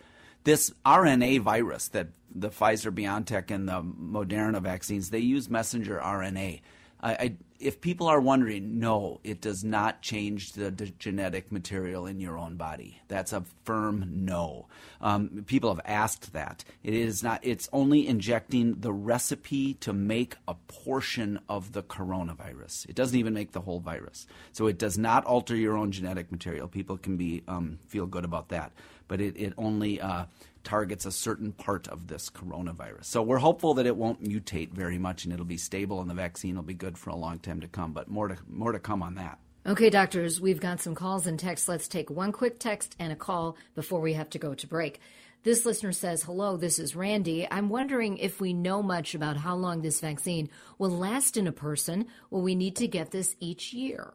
This 0.44 0.72
RNA 0.84 1.40
virus 1.40 1.88
that 1.88 2.08
the 2.34 2.50
Pfizer, 2.50 2.92
BioNTech, 2.92 3.50
and 3.50 3.68
the 3.68 3.82
Moderna 3.82 4.60
vaccines 4.60 5.10
they 5.10 5.20
use 5.20 5.48
messenger 5.48 6.00
RNA. 6.02 6.60
I, 7.04 7.12
I, 7.12 7.36
if 7.60 7.82
people 7.82 8.06
are 8.06 8.20
wondering, 8.20 8.78
no, 8.78 9.20
it 9.22 9.42
does 9.42 9.62
not 9.62 10.00
change 10.00 10.52
the, 10.52 10.70
genetic 10.70 11.52
material 11.52 12.06
in 12.06 12.18
your 12.18 12.38
own 12.38 12.56
body. 12.56 13.00
That's 13.08 13.34
a 13.34 13.44
firm 13.64 14.24
no. 14.24 14.68
Um, 15.02 15.44
people 15.46 15.68
have 15.68 15.84
asked 15.84 16.32
that. 16.32 16.64
It 16.82 16.94
is 16.94 17.22
not. 17.22 17.40
It's 17.42 17.68
only 17.72 18.08
injecting 18.08 18.80
the 18.80 18.92
recipe 18.92 19.74
to 19.74 19.92
make 19.92 20.36
a 20.48 20.54
portion 20.54 21.40
of 21.48 21.72
the 21.72 21.82
coronavirus. 21.82 22.88
It 22.88 22.94
doesn't 22.94 23.18
even 23.18 23.34
make 23.34 23.52
the 23.52 23.60
whole 23.60 23.80
virus. 23.80 24.26
So 24.52 24.66
it 24.66 24.78
does 24.78 24.96
not 24.96 25.26
alter 25.26 25.54
your 25.54 25.76
own 25.76 25.92
genetic 25.92 26.32
material. 26.32 26.68
People 26.68 26.96
can 26.96 27.18
be 27.18 27.42
um, 27.46 27.78
feel 27.86 28.06
good 28.06 28.24
about 28.24 28.48
that. 28.48 28.72
But 29.08 29.20
it, 29.20 29.36
it 29.36 29.52
only 29.58 30.00
uh, 30.00 30.26
targets 30.64 31.06
a 31.06 31.12
certain 31.12 31.52
part 31.52 31.88
of 31.88 32.06
this 32.08 32.30
coronavirus. 32.30 33.04
So 33.04 33.22
we're 33.22 33.38
hopeful 33.38 33.74
that 33.74 33.86
it 33.86 33.96
won't 33.96 34.22
mutate 34.22 34.70
very 34.70 34.98
much 34.98 35.24
and 35.24 35.32
it'll 35.32 35.44
be 35.44 35.56
stable 35.56 36.00
and 36.00 36.08
the 36.08 36.14
vaccine 36.14 36.56
will 36.56 36.62
be 36.62 36.74
good 36.74 36.98
for 36.98 37.10
a 37.10 37.16
long 37.16 37.38
time 37.38 37.60
to 37.60 37.68
come. 37.68 37.92
But 37.92 38.08
more 38.08 38.28
to 38.28 38.36
more 38.48 38.72
to 38.72 38.78
come 38.78 39.02
on 39.02 39.14
that. 39.16 39.38
Okay, 39.66 39.88
doctors, 39.88 40.42
we've 40.42 40.60
got 40.60 40.82
some 40.82 40.94
calls 40.94 41.26
and 41.26 41.38
texts. 41.38 41.68
Let's 41.68 41.88
take 41.88 42.10
one 42.10 42.32
quick 42.32 42.58
text 42.58 42.94
and 42.98 43.12
a 43.12 43.16
call 43.16 43.56
before 43.74 44.00
we 44.00 44.12
have 44.12 44.28
to 44.30 44.38
go 44.38 44.54
to 44.54 44.66
break. 44.66 45.00
This 45.42 45.66
listener 45.66 45.92
says, 45.92 46.22
Hello, 46.22 46.56
this 46.56 46.78
is 46.78 46.96
Randy. 46.96 47.46
I'm 47.50 47.68
wondering 47.68 48.18
if 48.18 48.40
we 48.40 48.52
know 48.52 48.82
much 48.82 49.14
about 49.14 49.36
how 49.36 49.54
long 49.54 49.82
this 49.82 50.00
vaccine 50.00 50.48
will 50.78 50.90
last 50.90 51.36
in 51.36 51.46
a 51.46 51.52
person. 51.52 52.06
Will 52.30 52.42
we 52.42 52.54
need 52.54 52.76
to 52.76 52.88
get 52.88 53.10
this 53.10 53.36
each 53.40 53.72
year? 53.72 54.14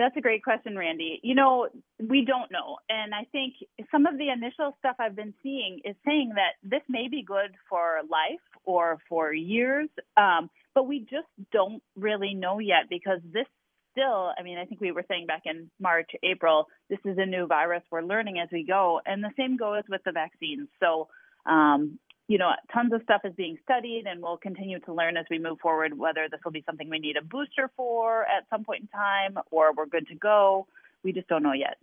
That's 0.00 0.16
a 0.16 0.22
great 0.22 0.42
question, 0.42 0.78
Randy. 0.78 1.20
You 1.22 1.34
know, 1.34 1.68
we 1.98 2.24
don't 2.24 2.50
know. 2.50 2.78
And 2.88 3.14
I 3.14 3.24
think 3.32 3.52
some 3.90 4.06
of 4.06 4.16
the 4.16 4.30
initial 4.30 4.74
stuff 4.78 4.96
I've 4.98 5.14
been 5.14 5.34
seeing 5.42 5.80
is 5.84 5.94
saying 6.06 6.32
that 6.36 6.52
this 6.62 6.80
may 6.88 7.08
be 7.08 7.22
good 7.22 7.50
for 7.68 8.00
life 8.10 8.40
or 8.64 8.96
for 9.10 9.34
years, 9.34 9.90
um, 10.16 10.48
but 10.74 10.88
we 10.88 11.00
just 11.00 11.28
don't 11.52 11.82
really 11.96 12.32
know 12.32 12.60
yet 12.60 12.88
because 12.88 13.20
this 13.30 13.44
still, 13.92 14.32
I 14.38 14.42
mean, 14.42 14.56
I 14.56 14.64
think 14.64 14.80
we 14.80 14.90
were 14.90 15.04
saying 15.06 15.26
back 15.26 15.42
in 15.44 15.70
March, 15.78 16.08
April, 16.22 16.68
this 16.88 17.00
is 17.04 17.18
a 17.18 17.26
new 17.26 17.46
virus. 17.46 17.82
We're 17.90 18.00
learning 18.00 18.38
as 18.42 18.48
we 18.50 18.64
go. 18.64 19.02
And 19.04 19.22
the 19.22 19.32
same 19.36 19.58
goes 19.58 19.82
with 19.86 20.00
the 20.06 20.12
vaccines. 20.12 20.68
So, 20.82 21.08
um, 21.44 21.98
you 22.30 22.38
know, 22.38 22.52
tons 22.72 22.92
of 22.92 23.02
stuff 23.02 23.22
is 23.24 23.34
being 23.34 23.58
studied, 23.64 24.04
and 24.06 24.22
we'll 24.22 24.36
continue 24.36 24.78
to 24.78 24.94
learn 24.94 25.16
as 25.16 25.26
we 25.28 25.40
move 25.40 25.58
forward 25.58 25.98
whether 25.98 26.28
this 26.30 26.38
will 26.44 26.52
be 26.52 26.62
something 26.64 26.88
we 26.88 27.00
need 27.00 27.16
a 27.16 27.24
booster 27.24 27.68
for 27.76 28.22
at 28.22 28.46
some 28.48 28.62
point 28.62 28.82
in 28.82 28.86
time 28.86 29.36
or 29.50 29.74
we're 29.74 29.86
good 29.86 30.06
to 30.06 30.14
go. 30.14 30.68
We 31.02 31.12
just 31.12 31.26
don't 31.26 31.42
know 31.42 31.54
yet. 31.54 31.78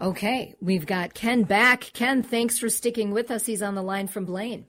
Okay, 0.00 0.54
we've 0.62 0.86
got 0.86 1.12
Ken 1.12 1.42
back. 1.42 1.90
Ken, 1.92 2.22
thanks 2.22 2.58
for 2.58 2.70
sticking 2.70 3.10
with 3.10 3.30
us. 3.30 3.44
He's 3.44 3.60
on 3.60 3.74
the 3.74 3.82
line 3.82 4.08
from 4.08 4.24
Blaine. 4.24 4.64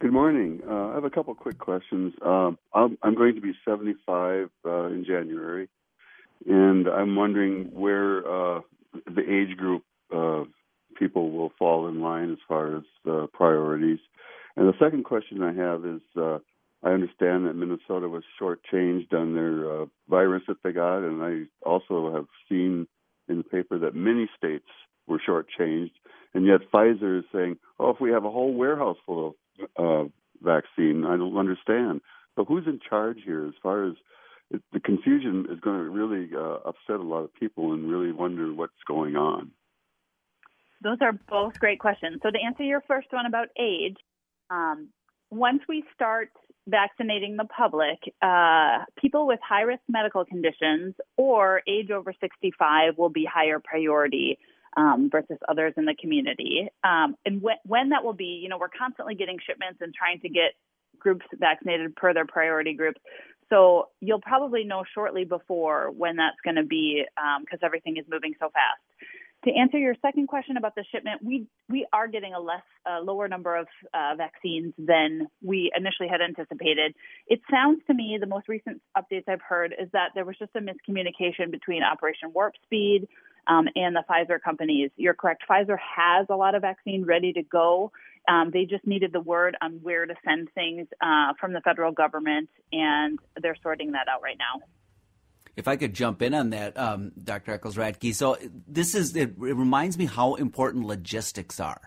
Good 0.00 0.12
morning. 0.12 0.60
Uh, 0.68 0.88
I 0.88 0.94
have 0.96 1.04
a 1.04 1.10
couple 1.10 1.34
quick 1.34 1.56
questions. 1.56 2.12
Um, 2.22 2.58
I'm, 2.74 2.98
I'm, 3.02 3.14
going 3.14 3.36
to 3.36 3.40
be 3.40 3.54
75 3.66 4.50
uh, 4.66 4.84
in 4.88 5.06
January, 5.06 5.70
and 6.46 6.86
I'm 6.88 7.16
wondering 7.16 7.70
where 7.72 8.18
uh, 8.18 8.60
the 9.06 9.22
age 9.22 9.56
group 9.56 9.82
uh, 10.14 10.44
people 10.98 11.30
will 11.30 11.52
fall 11.58 11.88
in 11.88 12.00
line 12.00 12.32
as 12.32 12.38
far 12.48 12.76
as 12.76 12.82
uh, 13.08 13.26
priorities. 13.32 13.98
And 14.56 14.68
the 14.68 14.78
second 14.78 15.04
question 15.04 15.42
I 15.42 15.52
have 15.52 15.84
is 15.84 16.00
uh, 16.16 16.38
I 16.82 16.90
understand 16.90 17.46
that 17.46 17.54
Minnesota 17.54 18.08
was 18.08 18.22
shortchanged 18.40 19.12
on 19.12 19.34
their 19.34 19.82
uh, 19.82 19.86
virus 20.08 20.42
that 20.48 20.62
they 20.62 20.72
got, 20.72 20.98
and 20.98 21.22
I 21.22 21.68
also 21.68 22.12
have 22.14 22.26
seen 22.48 22.86
in 23.28 23.38
the 23.38 23.44
paper 23.44 23.78
that 23.78 23.94
many 23.94 24.28
states 24.36 24.68
were 25.06 25.20
shortchanged, 25.26 25.92
and 26.34 26.46
yet 26.46 26.60
Pfizer 26.72 27.18
is 27.18 27.24
saying, 27.32 27.58
"Oh, 27.78 27.90
if 27.90 28.00
we 28.00 28.10
have 28.10 28.24
a 28.24 28.30
whole 28.30 28.54
warehouse 28.54 28.98
full 29.04 29.34
of 29.58 29.66
uh, 29.76 30.08
vaccine, 30.42 31.04
I 31.04 31.16
don't 31.16 31.36
understand." 31.36 32.00
But 32.36 32.46
who's 32.46 32.66
in 32.66 32.80
charge 32.88 33.18
here 33.24 33.46
as 33.46 33.54
far 33.62 33.84
as 33.84 33.94
the 34.72 34.80
confusion 34.80 35.46
is 35.50 35.60
going 35.60 35.78
to 35.78 35.90
really 35.90 36.30
uh, 36.34 36.68
upset 36.68 37.00
a 37.00 37.02
lot 37.02 37.24
of 37.24 37.34
people 37.34 37.72
and 37.72 37.90
really 37.90 38.12
wonder 38.12 38.52
what's 38.52 38.72
going 38.86 39.16
on. 39.16 39.50
Those 40.82 40.98
are 41.00 41.12
both 41.12 41.58
great 41.58 41.78
questions. 41.78 42.20
So 42.22 42.30
to 42.30 42.38
answer 42.38 42.62
your 42.62 42.82
first 42.86 43.08
one 43.10 43.26
about 43.26 43.48
age, 43.58 43.96
um, 44.50 44.88
once 45.30 45.62
we 45.68 45.84
start 45.94 46.30
vaccinating 46.68 47.36
the 47.36 47.44
public, 47.44 47.98
uh, 48.22 48.84
people 49.00 49.26
with 49.26 49.40
high 49.46 49.62
risk 49.62 49.82
medical 49.88 50.24
conditions 50.24 50.94
or 51.16 51.62
age 51.66 51.90
over 51.90 52.12
65 52.20 52.98
will 52.98 53.08
be 53.08 53.24
higher 53.24 53.60
priority 53.60 54.38
um, 54.76 55.08
versus 55.10 55.38
others 55.48 55.72
in 55.76 55.84
the 55.84 55.94
community. 56.00 56.68
Um, 56.84 57.16
and 57.24 57.40
when, 57.40 57.56
when 57.64 57.88
that 57.90 58.04
will 58.04 58.12
be, 58.12 58.40
you 58.42 58.48
know, 58.48 58.58
we're 58.58 58.68
constantly 58.68 59.14
getting 59.14 59.38
shipments 59.46 59.80
and 59.80 59.94
trying 59.94 60.20
to 60.20 60.28
get 60.28 60.52
groups 60.98 61.24
vaccinated 61.34 61.94
per 61.96 62.12
their 62.12 62.26
priority 62.26 62.74
groups. 62.74 63.00
So 63.48 63.88
you'll 64.00 64.20
probably 64.20 64.64
know 64.64 64.84
shortly 64.92 65.24
before 65.24 65.90
when 65.96 66.16
that's 66.16 66.36
going 66.44 66.56
to 66.56 66.64
be 66.64 67.04
because 67.14 67.58
um, 67.62 67.64
everything 67.64 67.96
is 67.96 68.04
moving 68.10 68.34
so 68.40 68.50
fast. 68.50 68.82
To 69.46 69.52
answer 69.54 69.78
your 69.78 69.94
second 70.02 70.26
question 70.26 70.56
about 70.56 70.74
the 70.74 70.84
shipment, 70.90 71.22
we 71.22 71.46
we 71.68 71.86
are 71.92 72.08
getting 72.08 72.34
a 72.34 72.40
less 72.40 72.64
lower 73.00 73.28
number 73.28 73.54
of 73.54 73.68
uh, 73.94 74.16
vaccines 74.16 74.74
than 74.76 75.28
we 75.40 75.70
initially 75.76 76.08
had 76.08 76.20
anticipated. 76.20 76.94
It 77.28 77.40
sounds 77.48 77.80
to 77.86 77.94
me 77.94 78.18
the 78.20 78.26
most 78.26 78.48
recent 78.48 78.82
updates 78.98 79.28
I've 79.28 79.40
heard 79.40 79.72
is 79.80 79.88
that 79.92 80.10
there 80.16 80.24
was 80.24 80.36
just 80.36 80.50
a 80.56 80.60
miscommunication 80.60 81.52
between 81.52 81.84
Operation 81.84 82.32
Warp 82.34 82.54
Speed 82.64 83.06
um, 83.46 83.68
and 83.76 83.94
the 83.94 84.02
Pfizer 84.10 84.40
companies. 84.42 84.90
You're 84.96 85.14
correct. 85.14 85.44
Pfizer 85.48 85.78
has 85.78 86.26
a 86.28 86.34
lot 86.34 86.56
of 86.56 86.62
vaccine 86.62 87.04
ready 87.04 87.32
to 87.34 87.42
go. 87.42 87.92
Um, 88.28 88.50
they 88.52 88.64
just 88.64 88.84
needed 88.84 89.12
the 89.12 89.20
word 89.20 89.56
on 89.62 89.74
where 89.80 90.06
to 90.06 90.14
send 90.24 90.48
things 90.56 90.88
uh, 91.00 91.34
from 91.38 91.52
the 91.52 91.60
federal 91.60 91.92
government, 91.92 92.48
and 92.72 93.20
they're 93.40 93.56
sorting 93.62 93.92
that 93.92 94.08
out 94.08 94.22
right 94.22 94.38
now 94.38 94.66
if 95.56 95.66
I 95.66 95.76
could 95.76 95.94
jump 95.94 96.22
in 96.22 96.34
on 96.34 96.50
that, 96.50 96.78
um, 96.78 97.12
Dr. 97.22 97.52
Eccles 97.52 97.76
Radke. 97.76 98.14
So 98.14 98.36
this 98.68 98.94
is 98.94 99.16
it, 99.16 99.30
it, 99.30 99.36
reminds 99.38 99.96
me 99.96 100.04
how 100.04 100.34
important 100.34 100.84
logistics 100.84 101.58
are. 101.58 101.80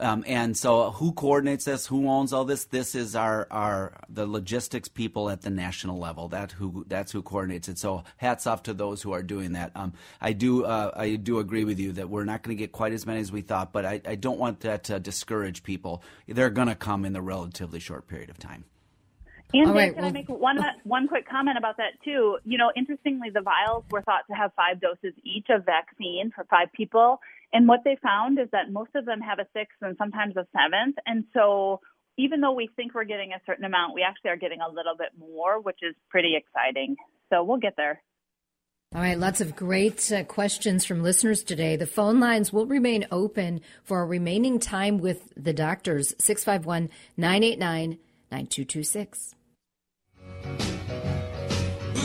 Um, 0.00 0.24
and 0.26 0.56
so, 0.56 0.90
who 0.90 1.12
coordinates 1.12 1.66
this? 1.66 1.86
Who 1.86 2.08
owns 2.08 2.32
all 2.32 2.44
this? 2.44 2.64
This 2.64 2.94
is 2.94 3.14
our 3.14 3.46
our 3.50 4.00
the 4.08 4.26
logistics 4.26 4.88
people 4.88 5.30
at 5.30 5.42
the 5.42 5.50
national 5.50 5.98
level. 5.98 6.28
That 6.28 6.50
who 6.50 6.84
that's 6.88 7.12
who 7.12 7.22
coordinates 7.22 7.68
it. 7.68 7.78
So, 7.78 8.02
hats 8.16 8.46
off 8.46 8.64
to 8.64 8.74
those 8.74 9.02
who 9.02 9.12
are 9.12 9.22
doing 9.22 9.52
that. 9.52 9.70
Um, 9.76 9.92
I 10.20 10.32
do 10.32 10.64
uh, 10.64 10.90
I 10.96 11.16
do 11.16 11.38
agree 11.38 11.64
with 11.64 11.78
you 11.78 11.92
that 11.92 12.08
we're 12.08 12.24
not 12.24 12.42
going 12.42 12.56
to 12.56 12.58
get 12.58 12.72
quite 12.72 12.92
as 12.92 13.06
many 13.06 13.20
as 13.20 13.30
we 13.30 13.42
thought, 13.42 13.72
but 13.72 13.84
I, 13.84 14.00
I 14.04 14.14
don't 14.16 14.40
want 14.40 14.60
that 14.60 14.84
to 14.84 14.98
discourage 14.98 15.62
people. 15.62 16.02
They're 16.26 16.50
going 16.50 16.68
to 16.68 16.74
come 16.74 17.04
in 17.04 17.14
a 17.14 17.22
relatively 17.22 17.78
short 17.78 18.08
period 18.08 18.30
of 18.30 18.38
time. 18.38 18.64
And 19.54 19.74
right, 19.74 19.92
can 19.92 20.02
well, 20.02 20.10
I 20.10 20.12
make 20.12 20.28
one 20.28 20.58
one 20.84 21.08
quick 21.08 21.28
comment 21.28 21.58
about 21.58 21.76
that 21.76 22.00
too? 22.04 22.38
You 22.44 22.58
know, 22.58 22.72
interestingly, 22.74 23.28
the 23.30 23.42
vials 23.42 23.84
were 23.90 24.02
thought 24.02 24.22
to 24.30 24.34
have 24.34 24.52
five 24.54 24.80
doses 24.80 25.14
each 25.24 25.46
of 25.50 25.66
vaccine 25.66 26.32
for 26.34 26.44
five 26.44 26.72
people, 26.72 27.20
and 27.52 27.68
what 27.68 27.80
they 27.84 27.96
found 28.02 28.38
is 28.38 28.48
that 28.52 28.72
most 28.72 28.90
of 28.94 29.04
them 29.04 29.20
have 29.20 29.38
a 29.38 29.46
sixth 29.52 29.76
and 29.82 29.96
sometimes 29.98 30.36
a 30.36 30.46
seventh, 30.52 30.96
and 31.06 31.24
so 31.34 31.80
even 32.18 32.40
though 32.40 32.52
we 32.52 32.68
think 32.76 32.94
we're 32.94 33.04
getting 33.04 33.32
a 33.32 33.40
certain 33.46 33.64
amount, 33.64 33.94
we 33.94 34.02
actually 34.02 34.30
are 34.30 34.36
getting 34.36 34.60
a 34.60 34.68
little 34.68 34.96
bit 34.96 35.08
more, 35.18 35.60
which 35.60 35.78
is 35.82 35.94
pretty 36.10 36.34
exciting. 36.36 36.96
So 37.30 37.42
we'll 37.42 37.58
get 37.58 37.74
there. 37.76 38.02
All 38.94 39.00
right, 39.00 39.18
lots 39.18 39.40
of 39.40 39.56
great 39.56 40.12
uh, 40.12 40.22
questions 40.24 40.84
from 40.84 41.02
listeners 41.02 41.42
today. 41.42 41.76
The 41.76 41.86
phone 41.86 42.20
lines 42.20 42.52
will 42.52 42.66
remain 42.66 43.06
open 43.10 43.62
for 43.84 43.98
our 43.98 44.06
remaining 44.06 44.58
time 44.58 44.98
with 44.98 45.32
the 45.34 45.54
doctors 45.54 46.14
651 46.18 46.90
989 47.16 47.98
9226. 48.30 49.34
Ooh, 51.96 52.02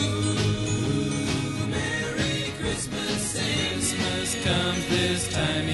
Merry 1.68 2.52
Christmas, 2.60 3.22
Christmas 3.32 4.44
comes 4.44 4.88
this 4.90 5.34
time 5.34 5.68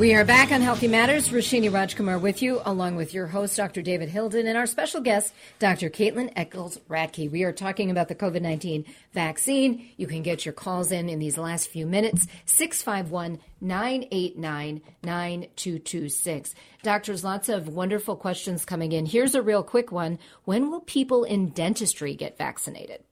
we 0.00 0.14
are 0.14 0.24
back 0.24 0.50
on 0.50 0.62
Healthy 0.62 0.88
Matters. 0.88 1.28
Roshini 1.28 1.70
Rajkumar 1.70 2.18
with 2.18 2.40
you, 2.40 2.62
along 2.64 2.96
with 2.96 3.12
your 3.12 3.26
host, 3.26 3.54
Dr. 3.54 3.82
David 3.82 4.08
Hilden, 4.08 4.46
and 4.46 4.56
our 4.56 4.64
special 4.64 5.02
guest, 5.02 5.34
Dr. 5.58 5.90
Caitlin 5.90 6.32
Eccles 6.36 6.78
Radke. 6.88 7.30
We 7.30 7.42
are 7.42 7.52
talking 7.52 7.90
about 7.90 8.08
the 8.08 8.14
COVID 8.14 8.40
19 8.40 8.86
vaccine. 9.12 9.90
You 9.98 10.06
can 10.06 10.22
get 10.22 10.46
your 10.46 10.54
calls 10.54 10.90
in 10.90 11.10
in 11.10 11.18
these 11.18 11.36
last 11.36 11.68
few 11.68 11.84
minutes 11.84 12.26
651 12.46 13.40
989 13.60 14.80
9226. 15.02 16.54
Doctors, 16.82 17.22
lots 17.22 17.50
of 17.50 17.68
wonderful 17.68 18.16
questions 18.16 18.64
coming 18.64 18.92
in. 18.92 19.04
Here's 19.04 19.34
a 19.34 19.42
real 19.42 19.62
quick 19.62 19.92
one 19.92 20.18
When 20.46 20.70
will 20.70 20.80
people 20.80 21.24
in 21.24 21.50
dentistry 21.50 22.14
get 22.14 22.38
vaccinated? 22.38 23.04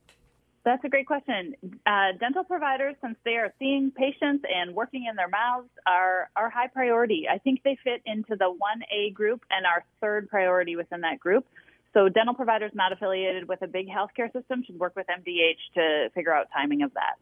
That's 0.68 0.84
a 0.84 0.90
great 0.90 1.06
question. 1.06 1.54
Uh, 1.86 2.12
dental 2.20 2.44
providers, 2.44 2.94
since 3.00 3.16
they 3.24 3.36
are 3.36 3.54
seeing 3.58 3.90
patients 3.90 4.44
and 4.46 4.74
working 4.74 5.06
in 5.08 5.16
their 5.16 5.26
mouths, 5.26 5.70
are 5.86 6.28
are 6.36 6.50
high 6.50 6.66
priority. 6.66 7.24
I 7.26 7.38
think 7.38 7.62
they 7.64 7.78
fit 7.82 8.02
into 8.04 8.36
the 8.36 8.52
1A 8.52 9.14
group 9.14 9.40
and 9.50 9.64
our 9.64 9.82
third 10.02 10.28
priority 10.28 10.76
within 10.76 11.00
that 11.00 11.20
group. 11.20 11.46
So 11.94 12.10
dental 12.10 12.34
providers 12.34 12.72
not 12.74 12.92
affiliated 12.92 13.48
with 13.48 13.62
a 13.62 13.66
big 13.66 13.88
healthcare 13.88 14.30
system 14.30 14.62
should 14.62 14.78
work 14.78 14.94
with 14.94 15.06
MDH 15.06 15.72
to 15.72 16.10
figure 16.14 16.34
out 16.34 16.48
timing 16.52 16.82
of 16.82 16.92
that. 16.92 17.14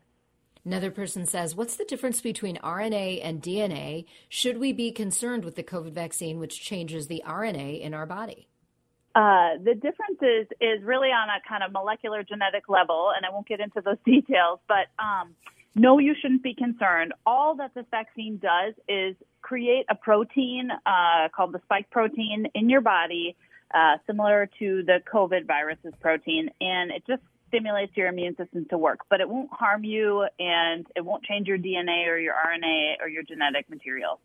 Another 0.64 0.90
person 0.90 1.24
says, 1.24 1.54
What's 1.54 1.76
the 1.76 1.84
difference 1.84 2.20
between 2.20 2.56
RNA 2.56 3.20
and 3.22 3.40
DNA? 3.40 4.06
Should 4.28 4.58
we 4.58 4.72
be 4.72 4.90
concerned 4.90 5.44
with 5.44 5.54
the 5.54 5.62
COVID 5.62 5.92
vaccine, 5.92 6.40
which 6.40 6.60
changes 6.60 7.06
the 7.06 7.22
RNA 7.24 7.80
in 7.80 7.94
our 7.94 8.06
body? 8.06 8.48
Uh, 9.16 9.56
the 9.64 9.72
difference 9.72 10.20
is, 10.20 10.46
is 10.60 10.84
really 10.84 11.08
on 11.08 11.30
a 11.30 11.40
kind 11.48 11.62
of 11.64 11.72
molecular 11.72 12.22
genetic 12.22 12.68
level, 12.68 13.12
and 13.16 13.24
I 13.24 13.30
won't 13.30 13.48
get 13.48 13.60
into 13.60 13.80
those 13.80 13.96
details, 14.04 14.60
but 14.68 14.92
um, 15.02 15.34
no, 15.74 15.98
you 15.98 16.14
shouldn't 16.20 16.42
be 16.42 16.54
concerned. 16.54 17.14
All 17.24 17.54
that 17.56 17.72
this 17.74 17.86
vaccine 17.90 18.36
does 18.36 18.74
is 18.86 19.16
create 19.40 19.86
a 19.88 19.94
protein 19.94 20.68
uh, 20.84 21.28
called 21.34 21.52
the 21.52 21.60
spike 21.64 21.88
protein 21.88 22.48
in 22.54 22.68
your 22.68 22.82
body, 22.82 23.36
uh, 23.74 23.96
similar 24.06 24.50
to 24.58 24.82
the 24.82 24.98
COVID 25.10 25.46
virus's 25.46 25.94
protein, 25.98 26.50
and 26.60 26.90
it 26.90 27.02
just 27.06 27.22
stimulates 27.48 27.96
your 27.96 28.08
immune 28.08 28.36
system 28.36 28.66
to 28.68 28.76
work, 28.76 29.00
but 29.08 29.22
it 29.22 29.28
won't 29.30 29.50
harm 29.50 29.82
you 29.82 30.26
and 30.38 30.86
it 30.94 31.02
won't 31.02 31.24
change 31.24 31.46
your 31.46 31.56
DNA 31.56 32.06
or 32.06 32.18
your 32.18 32.34
RNA 32.34 32.96
or 33.00 33.08
your 33.08 33.22
genetic 33.22 33.70
material. 33.70 34.20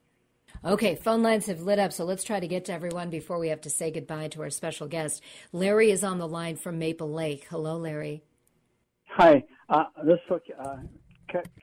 Okay, 0.64 0.96
phone 0.96 1.24
lines 1.24 1.48
have 1.48 1.62
lit 1.62 1.80
up, 1.80 1.92
so 1.92 2.06
let's 2.06 2.24
try 2.24 2.40
to 2.40 2.48
get 2.48 2.66
to 2.66 2.74
everyone 2.74 3.10
before 3.10 3.40
we 3.40 3.50
have 3.50 3.62
to 3.62 3.70
say 3.70 3.90
goodbye 3.90 4.28
to 4.30 4.42
our 4.44 4.50
special 4.50 4.88
guest. 4.88 5.24
Larry 5.52 5.90
is 5.90 6.04
on 6.04 6.20
the 6.20 6.28
line 6.28 6.56
from 6.56 6.78
Maple 6.78 7.12
Lake. 7.12 7.48
Hello, 7.50 7.78
Larry. 7.78 8.24
Hi, 9.10 9.44
uh, 9.70 9.86
this 10.06 10.20
is 10.30 10.42
uh, 10.60 10.78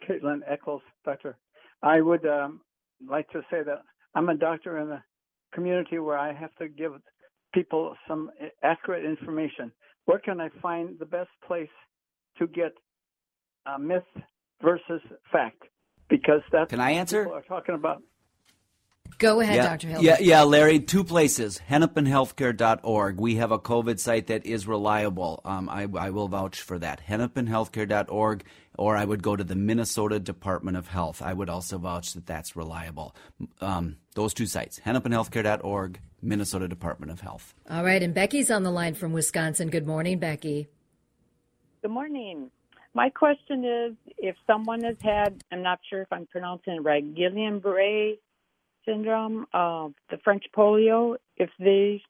Caitlin 0.09 0.41
Eccles, 0.49 0.83
doctor. 1.05 1.37
I 1.83 2.01
would 2.01 2.27
um, 2.27 2.61
like 3.09 3.29
to 3.31 3.43
say 3.51 3.63
that 3.63 3.83
I'm 4.15 4.29
a 4.29 4.35
doctor 4.35 4.79
in 4.79 4.91
a 4.91 5.05
community 5.55 5.99
where 5.99 6.19
I 6.19 6.33
have 6.33 6.55
to 6.57 6.69
give 6.69 6.93
people 7.55 7.95
some 8.09 8.31
accurate 8.63 9.05
information 9.05 9.71
where 10.09 10.19
can 10.19 10.41
I 10.41 10.49
find 10.63 10.99
the 10.99 11.05
best 11.05 11.29
place 11.47 11.69
to 12.39 12.47
get 12.47 12.73
a 13.67 13.79
myth 13.79 14.03
versus 14.63 15.03
fact? 15.31 15.63
Because 16.09 16.41
that's 16.51 16.71
can 16.71 16.81
I 16.81 16.93
answer? 16.93 17.25
People 17.25 17.37
are 17.37 17.43
talking 17.43 17.75
about. 17.75 18.03
Go 19.19 19.41
ahead, 19.41 19.57
yeah, 19.57 19.67
Dr. 19.71 19.89
Hill. 19.89 20.03
Yeah, 20.03 20.17
yeah, 20.21 20.43
Larry. 20.43 20.81
Two 20.81 21.03
places: 21.03 21.61
hennepinhealthcare.org. 21.69 23.19
We 23.19 23.37
have 23.37 23.51
a 23.51 23.59
COVID 23.59 23.99
site 23.99 24.29
that 24.29 24.47
is 24.47 24.67
reliable. 24.67 25.41
Um, 25.45 25.69
I, 25.69 25.89
I 25.99 26.11
will 26.11 26.29
vouch 26.29 26.61
for 26.61 26.79
that. 26.79 27.01
hennepinhealthcare.org, 27.09 28.45
or 28.77 28.97
I 28.97 29.05
would 29.05 29.23
go 29.23 29.35
to 29.35 29.43
the 29.43 29.57
Minnesota 29.57 30.21
Department 30.21 30.77
of 30.77 30.89
Health. 30.89 31.23
I 31.23 31.33
would 31.33 31.49
also 31.49 31.79
vouch 31.79 32.13
that 32.13 32.27
that's 32.27 32.55
reliable. 32.55 33.17
Um, 33.61 33.97
those 34.15 34.35
two 34.35 34.47
sites: 34.47 34.79
hennepinhealthcare.org, 34.81 36.01
Minnesota 36.23 36.69
Department 36.69 37.11
of 37.11 37.21
Health. 37.21 37.55
All 37.69 37.85
right, 37.85 38.03
and 38.03 38.15
Becky's 38.15 38.51
on 38.51 38.63
the 38.63 38.71
line 38.71 38.95
from 38.95 39.13
Wisconsin. 39.13 39.71
Good 39.71 39.87
morning, 39.87 40.19
Becky. 40.19 40.69
Good 41.83 41.91
morning. 41.91 42.51
My 42.95 43.11
question 43.11 43.65
is 43.65 43.93
if 44.17 44.35
someone 44.47 44.83
has 44.83 44.97
had, 45.03 45.45
I'm 45.53 45.63
not 45.63 45.79
sure 45.89 46.03
if 46.03 46.09
I'm 46.13 46.27
pronouncing 46.27 46.75
it 46.75 46.83
right, 46.83 47.05
Guillain-Barré 47.15 48.19
syndrome, 48.89 49.47
uh, 49.53 49.89
the 50.11 50.19
French 50.25 50.45
polio, 50.57 51.17
if 51.37 51.51
they 51.59 52.03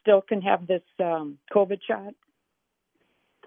still 0.00 0.22
can 0.22 0.40
have 0.40 0.66
this 0.66 0.82
um, 0.98 1.38
COVID 1.54 1.80
shot? 1.86 2.14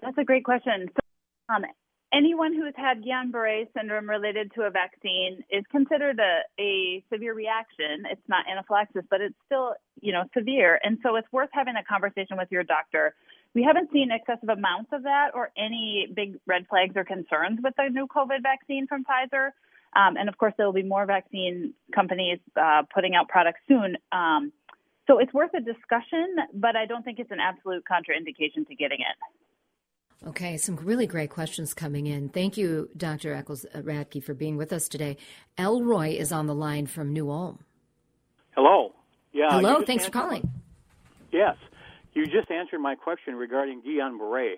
That's 0.02 0.18
a 0.18 0.24
great 0.24 0.44
question. 0.44 0.88
So, 0.94 1.54
um, 1.54 1.64
anyone 2.12 2.54
who's 2.54 2.74
had 2.76 3.02
Guillain-Barré 3.02 3.68
syndrome 3.76 4.08
related 4.08 4.52
to 4.54 4.62
a 4.62 4.70
vaccine 4.70 5.42
is 5.50 5.64
considered 5.70 6.18
a, 6.20 6.62
a 6.62 7.02
severe 7.12 7.34
reaction. 7.34 8.04
It's 8.10 8.28
not 8.28 8.44
anaphylaxis, 8.50 9.04
but 9.10 9.20
it's 9.20 9.34
still, 9.46 9.74
you 10.00 10.12
know, 10.12 10.24
severe. 10.36 10.78
And 10.82 10.98
so 11.02 11.16
it's 11.16 11.30
worth 11.32 11.50
having 11.52 11.74
a 11.76 11.84
conversation 11.84 12.36
with 12.36 12.48
your 12.50 12.62
doctor. 12.62 13.14
We 13.54 13.62
haven't 13.62 13.90
seen 13.92 14.10
excessive 14.10 14.50
amounts 14.50 14.90
of 14.92 15.04
that 15.04 15.30
or 15.34 15.50
any 15.56 16.08
big 16.14 16.38
red 16.46 16.66
flags 16.68 16.94
or 16.96 17.04
concerns 17.04 17.58
with 17.62 17.74
the 17.76 17.88
new 17.90 18.06
COVID 18.06 18.42
vaccine 18.42 18.86
from 18.86 19.04
Pfizer. 19.04 19.50
Um, 19.94 20.16
and 20.16 20.28
of 20.28 20.36
course, 20.36 20.52
there 20.56 20.66
will 20.66 20.72
be 20.72 20.82
more 20.82 21.06
vaccine 21.06 21.74
companies 21.94 22.38
uh, 22.60 22.82
putting 22.94 23.14
out 23.14 23.28
products 23.28 23.60
soon. 23.68 23.96
Um, 24.12 24.52
so 25.06 25.18
it's 25.18 25.32
worth 25.32 25.52
a 25.54 25.60
discussion, 25.60 26.36
but 26.52 26.76
I 26.76 26.86
don't 26.86 27.04
think 27.04 27.18
it's 27.18 27.30
an 27.30 27.38
absolute 27.40 27.84
contraindication 27.90 28.66
to 28.68 28.74
getting 28.74 28.98
it. 29.00 30.28
Okay, 30.28 30.56
some 30.56 30.76
really 30.76 31.06
great 31.06 31.30
questions 31.30 31.72
coming 31.74 32.06
in. 32.06 32.30
Thank 32.30 32.56
you, 32.56 32.88
Dr. 32.96 33.32
Eccles 33.32 33.64
uh, 33.72 33.80
Radke, 33.80 34.22
for 34.22 34.34
being 34.34 34.56
with 34.56 34.72
us 34.72 34.88
today. 34.88 35.18
Elroy 35.56 36.16
is 36.16 36.32
on 36.32 36.46
the 36.46 36.54
line 36.54 36.86
from 36.86 37.12
New 37.12 37.30
Ulm. 37.30 37.60
Hello. 38.56 38.92
Yeah. 39.32 39.50
Hello. 39.50 39.82
Thanks 39.82 40.04
for 40.04 40.10
calling. 40.10 40.50
Yes, 41.30 41.56
you 42.14 42.24
just 42.24 42.50
answered 42.50 42.80
my 42.80 42.94
question 42.94 43.34
regarding 43.36 43.82
Guillain-Barré. 43.82 44.54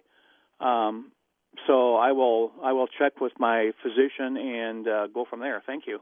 Um, 0.60 1.10
so 1.66 1.96
I 1.96 2.12
will 2.12 2.52
I 2.62 2.72
will 2.72 2.86
check 2.86 3.20
with 3.20 3.32
my 3.38 3.72
physician 3.82 4.36
and 4.36 4.88
uh, 4.88 5.06
go 5.08 5.24
from 5.28 5.40
there. 5.40 5.62
Thank 5.66 5.86
you. 5.86 6.00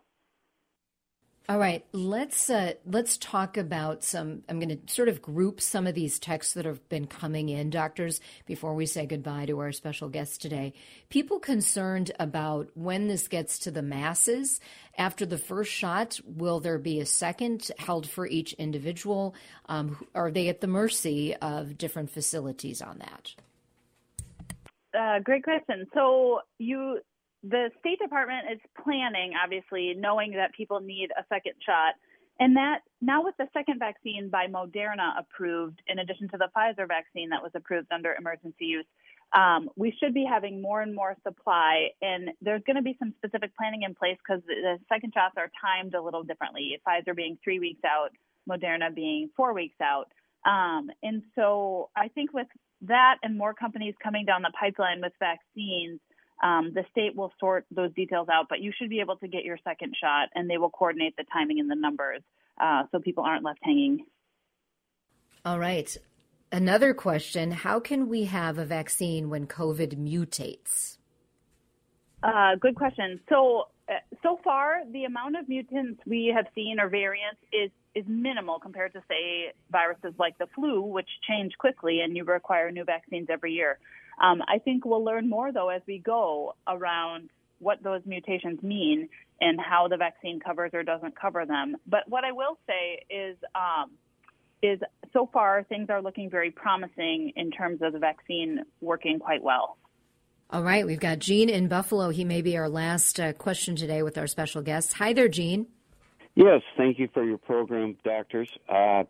All 1.49 1.61
right, 1.61 1.85
let's 1.93 2.51
uh, 2.51 2.73
let's 2.87 3.17
talk 3.19 3.57
about 3.57 4.03
some. 4.03 4.43
I'm 4.49 4.59
going 4.59 4.81
to 4.81 4.93
sort 4.93 5.09
of 5.09 5.23
group 5.23 5.61
some 5.61 5.87
of 5.87 5.95
these 5.95 6.19
texts 6.19 6.55
that 6.55 6.65
have 6.65 6.89
been 6.89 7.07
coming 7.07 7.51
in, 7.51 7.71
doctors, 7.71 8.21
before 8.47 8.75
we 8.75 8.85
say 8.85 9.07
goodbye 9.07 9.47
to 9.47 9.61
our 9.61 9.71
special 9.71 10.09
guest 10.09 10.43
today. 10.43 10.73
People 11.09 11.39
concerned 11.39 12.11
about 12.19 12.71
when 12.75 13.07
this 13.07 13.29
gets 13.29 13.61
to 13.61 13.71
the 13.71 13.81
masses 13.81 14.59
after 14.99 15.25
the 15.25 15.39
first 15.39 15.71
shot. 15.71 16.19
Will 16.25 16.59
there 16.59 16.79
be 16.79 16.99
a 16.99 17.07
second 17.07 17.71
held 17.79 18.09
for 18.09 18.27
each 18.27 18.53
individual? 18.55 19.37
Um, 19.67 20.05
are 20.17 20.33
they 20.33 20.49
at 20.49 20.61
the 20.61 20.67
mercy 20.67 21.37
of 21.37 21.79
different 21.79 22.11
facilities 22.11 22.83
on 22.83 22.99
that? 22.99 23.37
Uh, 24.99 25.19
great 25.21 25.45
question. 25.45 25.87
So 25.95 26.41
you 26.59 27.01
the 27.43 27.71
State 27.79 27.99
Department 28.01 28.47
is 28.53 28.59
planning, 28.83 29.33
obviously, 29.43 29.95
knowing 29.97 30.33
that 30.33 30.53
people 30.55 30.81
need 30.81 31.11
a 31.17 31.25
second 31.29 31.55
shot. 31.65 31.95
And 32.39 32.57
that 32.57 32.81
now 33.01 33.25
with 33.25 33.35
the 33.39 33.47
second 33.53 33.79
vaccine 33.79 34.29
by 34.31 34.47
Moderna 34.47 35.19
approved, 35.19 35.81
in 35.87 35.99
addition 35.99 36.29
to 36.31 36.37
the 36.37 36.49
Pfizer 36.57 36.87
vaccine 36.89 37.31
that 37.31 37.43
was 37.43 37.53
approved 37.55 37.91
under 37.93 38.15
emergency 38.15 38.67
use, 38.67 38.87
um, 39.33 39.71
we 39.77 39.95
should 40.01 40.13
be 40.13 40.25
having 40.29 40.61
more 40.61 40.83
and 40.83 40.95
more 40.95 41.17
supply. 41.27 41.89
And 42.03 42.31
there's 42.43 42.63
going 42.67 42.77
to 42.77 42.83
be 42.83 42.97
some 42.99 43.15
specific 43.19 43.57
planning 43.57 43.83
in 43.83 43.95
place 43.95 44.19
because 44.19 44.43
the 44.47 44.79
second 44.89 45.13
shots 45.15 45.35
are 45.37 45.51
timed 45.61 45.95
a 45.95 46.03
little 46.03 46.25
differently. 46.25 46.79
Pfizer 46.87 47.15
being 47.15 47.39
three 47.43 47.59
weeks 47.59 47.83
out, 47.85 48.11
Moderna 48.49 48.95
being 48.95 49.31
four 49.37 49.55
weeks 49.55 49.77
out. 49.81 50.09
Um, 50.45 50.91
and 51.03 51.23
so 51.35 51.91
I 51.97 52.09
think 52.09 52.33
with 52.33 52.47
that 52.83 53.17
and 53.23 53.37
more 53.37 53.55
companies 53.55 53.95
coming 54.03 54.25
down 54.25 54.43
the 54.43 54.53
pipeline 54.59 55.01
with 55.01 55.13
vaccines, 55.19 56.01
um, 56.43 56.73
the 56.75 56.85
state 56.91 57.17
will 57.17 57.33
sort 57.41 57.65
those 57.71 57.93
details 57.95 58.29
out, 58.29 58.47
but 58.49 58.61
you 58.61 58.73
should 58.77 58.91
be 58.91 59.01
able 59.01 59.17
to 59.17 59.29
get 59.29 59.45
your 59.45 59.59
second 59.65 59.95
shot, 60.01 60.29
and 60.35 60.51
they 60.51 60.59
will 60.59 60.71
coordinate 60.71 61.17
the 61.17 61.25
timing 61.33 61.61
and 61.61 61.71
the 61.71 61.75
numbers 61.75 62.23
uh, 62.61 62.83
so 62.93 62.99
people 62.99 63.25
aren't 63.25 63.45
left 63.45 63.61
hanging. 63.63 64.05
All 65.45 65.59
right. 65.59 65.97
Another 66.53 66.95
question 66.95 67.51
How 67.51 67.81
can 67.81 68.09
we 68.09 68.25
have 68.25 68.59
a 68.59 68.65
vaccine 68.65 69.31
when 69.31 69.47
COVID 69.47 69.97
mutates? 69.97 70.99
Uh, 72.23 72.57
good 72.61 72.75
question. 72.75 73.21
So, 73.29 73.65
so 74.23 74.41
far, 74.43 74.83
the 74.91 75.05
amount 75.05 75.37
of 75.37 75.49
mutants 75.49 76.01
we 76.07 76.33
have 76.35 76.47
seen 76.55 76.81
or 76.81 76.89
variants 76.89 77.41
is 77.53 77.71
is 77.95 78.05
minimal 78.07 78.59
compared 78.59 78.93
to, 78.93 79.03
say, 79.09 79.53
viruses 79.71 80.13
like 80.19 80.37
the 80.37 80.47
flu, 80.55 80.83
which 80.83 81.09
change 81.27 81.57
quickly 81.57 82.01
and 82.01 82.15
you 82.15 82.25
require 82.25 82.71
new 82.71 82.85
vaccines 82.85 83.29
every 83.31 83.53
year. 83.53 83.79
Um, 84.23 84.43
I 84.47 84.59
think 84.59 84.85
we'll 84.85 85.05
learn 85.05 85.31
more, 85.31 85.51
though, 85.51 85.71
as 85.71 85.81
we 85.87 85.99
go 85.99 86.57
around 86.67 87.31
what 87.59 87.83
those 87.83 88.03
mutations 88.05 88.63
mean 88.63 89.09
and 89.41 89.59
how 89.59 89.89
the 89.89 89.97
vaccine 89.97 90.41
covers 90.41 90.73
or 90.75 90.83
doesn't 90.83 91.19
cover 91.19 91.47
them. 91.47 91.77
But 91.87 92.01
what 92.07 92.25
I 92.25 92.33
will 92.33 92.59
say 92.67 93.07
is, 93.09 93.37
um, 93.55 93.93
is 94.63 94.81
so 95.13 95.29
far 95.33 95.65
things 95.65 95.89
are 95.91 96.03
looking 96.03 96.29
very 96.29 96.51
promising 96.51 97.33
in 97.37 97.51
terms 97.51 97.81
of 97.83 97.93
the 97.93 97.99
vaccine 97.99 98.65
working 98.81 99.19
quite 99.19 99.43
well. 99.43 99.79
All 100.49 100.63
right, 100.63 100.87
we've 100.87 101.01
got 101.01 101.19
Gene 101.19 101.49
in 101.49 101.67
Buffalo. 101.67 102.11
He 102.11 102.25
may 102.25 102.41
be 102.41 102.57
our 102.57 102.69
last 102.69 103.19
uh, 103.19 103.33
question 103.33 103.75
today 103.75 104.05
with 104.05 104.17
our 104.17 104.29
special 104.29 104.63
guest. 104.63 104.93
Hi 104.93 105.13
there, 105.13 105.27
Gene. 105.27 105.67
Yes, 106.37 106.61
thank 106.77 107.01
you 107.01 107.09
for 107.13 107.25
your 107.25 107.39
program, 107.39 107.97
doctors. 108.05 108.49
Uh, 108.69 109.03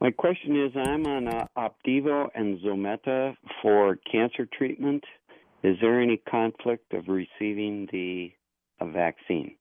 my 0.00 0.10
question 0.10 0.64
is 0.64 0.72
I'm 0.74 1.04
on 1.06 1.28
uh, 1.28 1.46
Opdivo 1.58 2.28
and 2.34 2.58
Zometa 2.60 3.34
for 3.60 3.98
cancer 4.10 4.48
treatment. 4.50 5.04
Is 5.62 5.76
there 5.82 6.00
any 6.00 6.22
conflict 6.26 6.94
of 6.94 7.08
receiving 7.08 7.86
the 7.92 8.32
vaccine? 8.80 9.56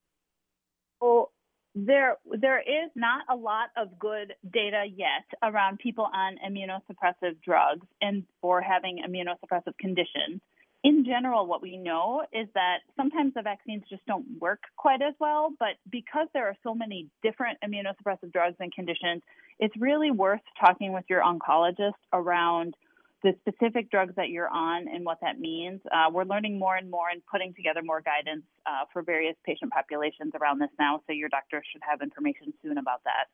Well, 1.02 1.32
there 1.76 2.16
there 2.40 2.60
is 2.60 2.90
not 2.96 3.26
a 3.30 3.36
lot 3.36 3.70
of 3.76 4.00
good 4.00 4.34
data 4.54 4.86
yet 4.96 5.26
around 5.44 5.80
people 5.80 6.08
on 6.14 6.38
immunosuppressive 6.48 7.42
drugs 7.44 7.86
and 8.02 8.24
or 8.42 8.62
having 8.62 9.04
immunosuppressive 9.06 9.78
conditions. 9.78 10.40
In 10.88 11.04
general, 11.04 11.46
what 11.46 11.62
we 11.62 11.76
know 11.76 12.24
is 12.32 12.48
that 12.54 12.78
sometimes 12.96 13.34
the 13.34 13.42
vaccines 13.42 13.84
just 13.90 14.06
don't 14.06 14.26
work 14.40 14.62
quite 14.78 15.02
as 15.02 15.14
well. 15.20 15.50
But 15.60 15.76
because 15.92 16.28
there 16.34 16.48
are 16.48 16.56
so 16.64 16.74
many 16.74 17.10
different 17.22 17.58
immunosuppressive 17.62 18.32
drugs 18.32 18.56
and 18.62 18.74
conditions, 18.74 19.22
it's 19.60 19.76
really 19.78 20.12
worth 20.12 20.40
talking 20.58 20.94
with 20.94 21.04
your 21.10 21.22
oncologist 21.24 22.00
around 22.14 22.74
the 23.22 23.34
specific 23.42 23.92
drugs 23.92 24.14
that 24.16 24.30
you're 24.30 24.48
on 24.48 24.88
and 24.88 25.04
what 25.04 25.18
that 25.22 25.42
means. 25.42 25.82
Uh, 25.92 26.10
we're 26.10 26.24
learning 26.24 26.58
more 26.58 26.78
and 26.78 26.90
more 26.90 27.10
and 27.10 27.22
putting 27.30 27.54
together 27.54 27.82
more 27.84 28.00
guidance 28.00 28.46
uh, 28.66 28.86
for 28.94 29.02
various 29.02 29.36
patient 29.46 29.74
populations 29.74 30.32
around 30.40 30.60
this 30.60 30.70
now, 30.80 31.02
so 31.06 31.12
your 31.12 31.28
doctor 31.28 31.62
should 31.70 31.82
have 31.84 32.02
information 32.02 32.54
soon 32.64 32.78
about 32.78 33.04
that. 33.04 33.28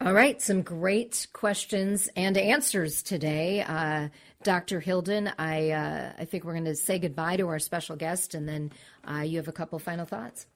All 0.00 0.12
right, 0.12 0.40
some 0.40 0.62
great 0.62 1.26
questions 1.32 2.08
and 2.14 2.36
answers 2.38 3.02
today. 3.02 3.62
Uh, 3.62 4.08
Dr. 4.44 4.78
Hilden, 4.78 5.32
I, 5.40 5.70
uh, 5.70 6.12
I 6.16 6.24
think 6.24 6.44
we're 6.44 6.52
going 6.52 6.66
to 6.66 6.76
say 6.76 7.00
goodbye 7.00 7.36
to 7.38 7.48
our 7.48 7.58
special 7.58 7.96
guest, 7.96 8.34
and 8.36 8.48
then 8.48 8.70
uh, 9.10 9.22
you 9.22 9.38
have 9.38 9.48
a 9.48 9.52
couple 9.52 9.76
final 9.80 10.06
thoughts. 10.06 10.46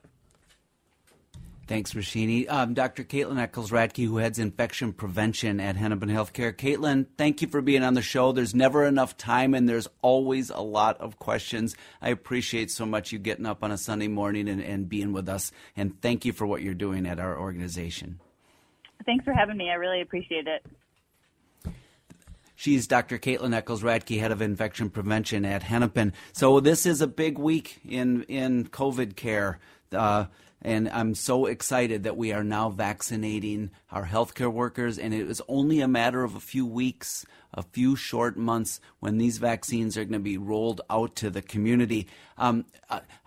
Thanks, 1.66 1.92
Roshini. 1.92 2.48
Um, 2.48 2.74
Dr. 2.74 3.02
Caitlin 3.02 3.40
Eccles 3.40 3.72
Radke, 3.72 4.06
who 4.06 4.18
heads 4.18 4.38
infection 4.38 4.92
prevention 4.92 5.58
at 5.58 5.74
Hennepin 5.74 6.08
Healthcare. 6.08 6.54
Caitlin, 6.54 7.06
thank 7.18 7.42
you 7.42 7.48
for 7.48 7.60
being 7.60 7.82
on 7.82 7.94
the 7.94 8.02
show. 8.02 8.30
There's 8.30 8.54
never 8.54 8.84
enough 8.84 9.16
time, 9.16 9.54
and 9.54 9.68
there's 9.68 9.88
always 10.02 10.50
a 10.50 10.60
lot 10.60 11.00
of 11.00 11.18
questions. 11.18 11.74
I 12.00 12.10
appreciate 12.10 12.70
so 12.70 12.86
much 12.86 13.10
you 13.10 13.18
getting 13.18 13.46
up 13.46 13.64
on 13.64 13.72
a 13.72 13.78
Sunday 13.78 14.08
morning 14.08 14.48
and, 14.48 14.62
and 14.62 14.88
being 14.88 15.12
with 15.12 15.28
us, 15.28 15.50
and 15.76 16.00
thank 16.00 16.24
you 16.24 16.32
for 16.32 16.46
what 16.46 16.62
you're 16.62 16.74
doing 16.74 17.08
at 17.08 17.18
our 17.18 17.36
organization. 17.36 18.20
Thanks 19.04 19.24
for 19.24 19.32
having 19.32 19.56
me. 19.56 19.70
I 19.70 19.74
really 19.74 20.00
appreciate 20.00 20.46
it. 20.46 20.64
She's 22.54 22.86
Dr. 22.86 23.18
Caitlin 23.18 23.54
Eccles 23.54 23.82
Radke, 23.82 24.20
head 24.20 24.30
of 24.30 24.40
infection 24.40 24.88
prevention 24.88 25.44
at 25.44 25.64
Hennepin. 25.64 26.12
So 26.32 26.60
this 26.60 26.86
is 26.86 27.00
a 27.00 27.08
big 27.08 27.36
week 27.36 27.80
in 27.84 28.22
in 28.24 28.68
COVID 28.68 29.16
care. 29.16 29.58
Uh, 29.90 30.26
and 30.62 30.88
I'm 30.88 31.14
so 31.14 31.46
excited 31.46 32.04
that 32.04 32.16
we 32.16 32.32
are 32.32 32.44
now 32.44 32.70
vaccinating 32.70 33.70
our 33.90 34.06
healthcare 34.06 34.52
workers. 34.52 34.98
And 34.98 35.12
it 35.12 35.26
was 35.26 35.42
only 35.48 35.80
a 35.80 35.88
matter 35.88 36.22
of 36.22 36.36
a 36.36 36.40
few 36.40 36.64
weeks, 36.64 37.26
a 37.52 37.62
few 37.62 37.96
short 37.96 38.36
months, 38.36 38.80
when 39.00 39.18
these 39.18 39.38
vaccines 39.38 39.96
are 39.96 40.04
going 40.04 40.12
to 40.12 40.20
be 40.20 40.38
rolled 40.38 40.80
out 40.88 41.16
to 41.16 41.30
the 41.30 41.42
community. 41.42 42.06
Um, 42.38 42.64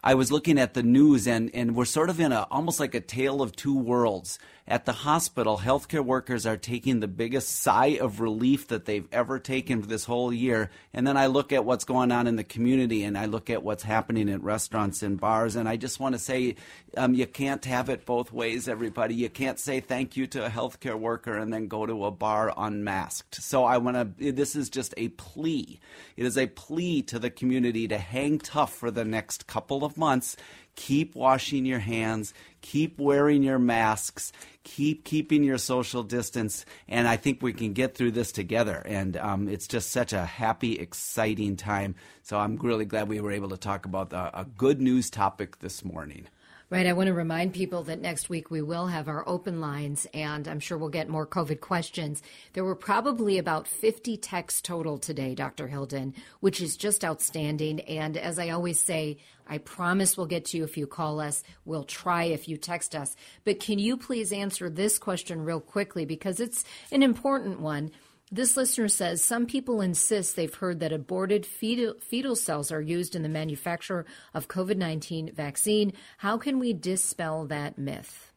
I 0.03 0.15
was 0.15 0.31
looking 0.31 0.57
at 0.57 0.73
the 0.75 0.83
news, 0.83 1.27
and, 1.27 1.51
and 1.53 1.75
we're 1.75 1.85
sort 1.85 2.09
of 2.09 2.19
in 2.19 2.31
a 2.31 2.47
almost 2.49 2.79
like 2.79 2.95
a 2.95 3.01
tale 3.01 3.41
of 3.41 3.55
two 3.55 3.77
worlds. 3.77 4.39
At 4.67 4.85
the 4.85 4.93
hospital, 4.93 5.59
healthcare 5.59 6.03
workers 6.03 6.47
are 6.47 6.57
taking 6.57 6.99
the 6.99 7.07
biggest 7.07 7.49
sigh 7.49 7.99
of 8.01 8.19
relief 8.19 8.67
that 8.69 8.85
they've 8.85 9.07
ever 9.11 9.37
taken 9.37 9.81
this 9.81 10.05
whole 10.05 10.33
year. 10.33 10.71
And 10.91 11.05
then 11.05 11.17
I 11.17 11.27
look 11.27 11.53
at 11.53 11.65
what's 11.65 11.85
going 11.85 12.11
on 12.11 12.25
in 12.25 12.35
the 12.35 12.43
community 12.43 13.03
and 13.03 13.15
I 13.15 13.25
look 13.25 13.51
at 13.51 13.61
what's 13.61 13.83
happening 13.83 14.27
at 14.27 14.41
restaurants 14.41 15.03
and 15.03 15.19
bars. 15.19 15.55
And 15.55 15.69
I 15.69 15.77
just 15.77 15.99
want 15.99 16.15
to 16.15 16.19
say 16.19 16.55
um, 16.97 17.13
you 17.13 17.24
can't 17.27 17.63
have 17.65 17.89
it 17.89 18.05
both 18.05 18.31
ways, 18.31 18.67
everybody. 18.67 19.15
You 19.15 19.29
can't 19.29 19.59
say 19.59 19.79
thank 19.79 20.17
you 20.17 20.27
to 20.27 20.45
a 20.45 20.49
healthcare 20.49 20.99
worker 20.99 21.37
and 21.37 21.51
then 21.51 21.67
go 21.67 21.85
to 21.85 22.05
a 22.05 22.11
bar 22.11 22.53
unmasked. 22.55 23.35
So 23.35 23.63
I 23.63 23.77
want 23.77 24.17
to, 24.17 24.31
this 24.31 24.55
is 24.55 24.69
just 24.69 24.93
a 24.97 25.09
plea. 25.09 25.79
It 26.17 26.25
is 26.25 26.37
a 26.37 26.47
plea 26.47 27.01
to 27.03 27.19
the 27.19 27.29
community 27.29 27.87
to 27.87 27.97
hang 27.97 28.39
tough 28.39 28.73
for 28.73 28.91
the 28.91 29.05
next 29.05 29.47
couple 29.47 29.83
of 29.83 29.97
months 29.97 30.35
keep 30.75 31.15
washing 31.15 31.65
your 31.65 31.79
hands, 31.79 32.33
keep 32.61 32.99
wearing 32.99 33.43
your 33.43 33.59
masks, 33.59 34.31
keep 34.63 35.03
keeping 35.03 35.43
your 35.43 35.57
social 35.57 36.03
distance, 36.03 36.65
and 36.87 37.07
I 37.07 37.17
think 37.17 37.41
we 37.41 37.53
can 37.53 37.73
get 37.73 37.95
through 37.95 38.11
this 38.11 38.31
together. 38.31 38.81
And 38.85 39.17
um, 39.17 39.47
it's 39.47 39.67
just 39.67 39.91
such 39.91 40.13
a 40.13 40.25
happy, 40.25 40.73
exciting 40.79 41.55
time. 41.55 41.95
So 42.23 42.37
I'm 42.37 42.57
really 42.57 42.85
glad 42.85 43.07
we 43.07 43.21
were 43.21 43.31
able 43.31 43.49
to 43.49 43.57
talk 43.57 43.85
about 43.85 44.11
a 44.13 44.45
good 44.57 44.81
news 44.81 45.09
topic 45.09 45.59
this 45.59 45.83
morning. 45.83 46.27
Right. 46.71 46.87
I 46.87 46.93
want 46.93 47.07
to 47.07 47.13
remind 47.13 47.53
people 47.53 47.83
that 47.83 48.01
next 48.01 48.27
week 48.27 48.49
we 48.49 48.63
will 48.63 48.87
have 48.87 49.07
our 49.07 49.23
open 49.29 49.61
lines, 49.61 50.07
and 50.15 50.47
I'm 50.47 50.59
sure 50.59 50.79
we'll 50.79 50.89
get 50.89 51.07
more 51.07 51.27
COVID 51.27 51.59
questions. 51.59 52.23
There 52.53 52.63
were 52.63 52.75
probably 52.75 53.37
about 53.37 53.67
50 53.67 54.17
texts 54.17 54.61
total 54.61 54.97
today, 54.97 55.35
Dr. 55.35 55.67
Hilden, 55.67 56.15
which 56.39 56.61
is 56.61 56.75
just 56.75 57.05
outstanding. 57.05 57.81
And 57.81 58.17
as 58.17 58.39
I 58.39 58.49
always 58.49 58.79
say, 58.79 59.19
I 59.45 59.59
promise 59.59 60.17
we'll 60.17 60.25
get 60.25 60.45
to 60.45 60.57
you 60.57 60.63
if 60.63 60.75
you 60.75 60.87
call 60.87 61.19
us. 61.19 61.43
We'll 61.65 61.83
try 61.83 62.23
if 62.23 62.47
you 62.49 62.57
text 62.57 62.95
us. 62.95 63.15
But 63.43 63.59
can 63.59 63.77
you 63.77 63.95
please 63.95 64.33
answer 64.33 64.67
this 64.67 64.97
question 64.97 65.45
real 65.45 65.59
quickly 65.59 66.05
because 66.05 66.39
it's 66.39 66.65
an 66.91 67.03
important 67.03 67.59
one? 67.59 67.91
This 68.35 68.57
listener 68.57 68.89
says 68.89 69.23
some 69.23 69.45
people 69.45 69.79
insist 69.79 70.35
they've 70.35 70.53
heard 70.53 70.81
that 70.81 70.91
aborted 70.91 71.45
fetal, 71.45 71.93
fetal 72.01 72.35
cells 72.35 72.69
are 72.69 72.81
used 72.81 73.15
in 73.15 73.23
the 73.23 73.29
manufacture 73.29 74.05
of 74.33 74.49
COVID 74.49 74.75
19 74.75 75.31
vaccine. 75.33 75.93
How 76.17 76.37
can 76.37 76.59
we 76.59 76.73
dispel 76.73 77.45
that 77.45 77.77
myth? 77.77 78.33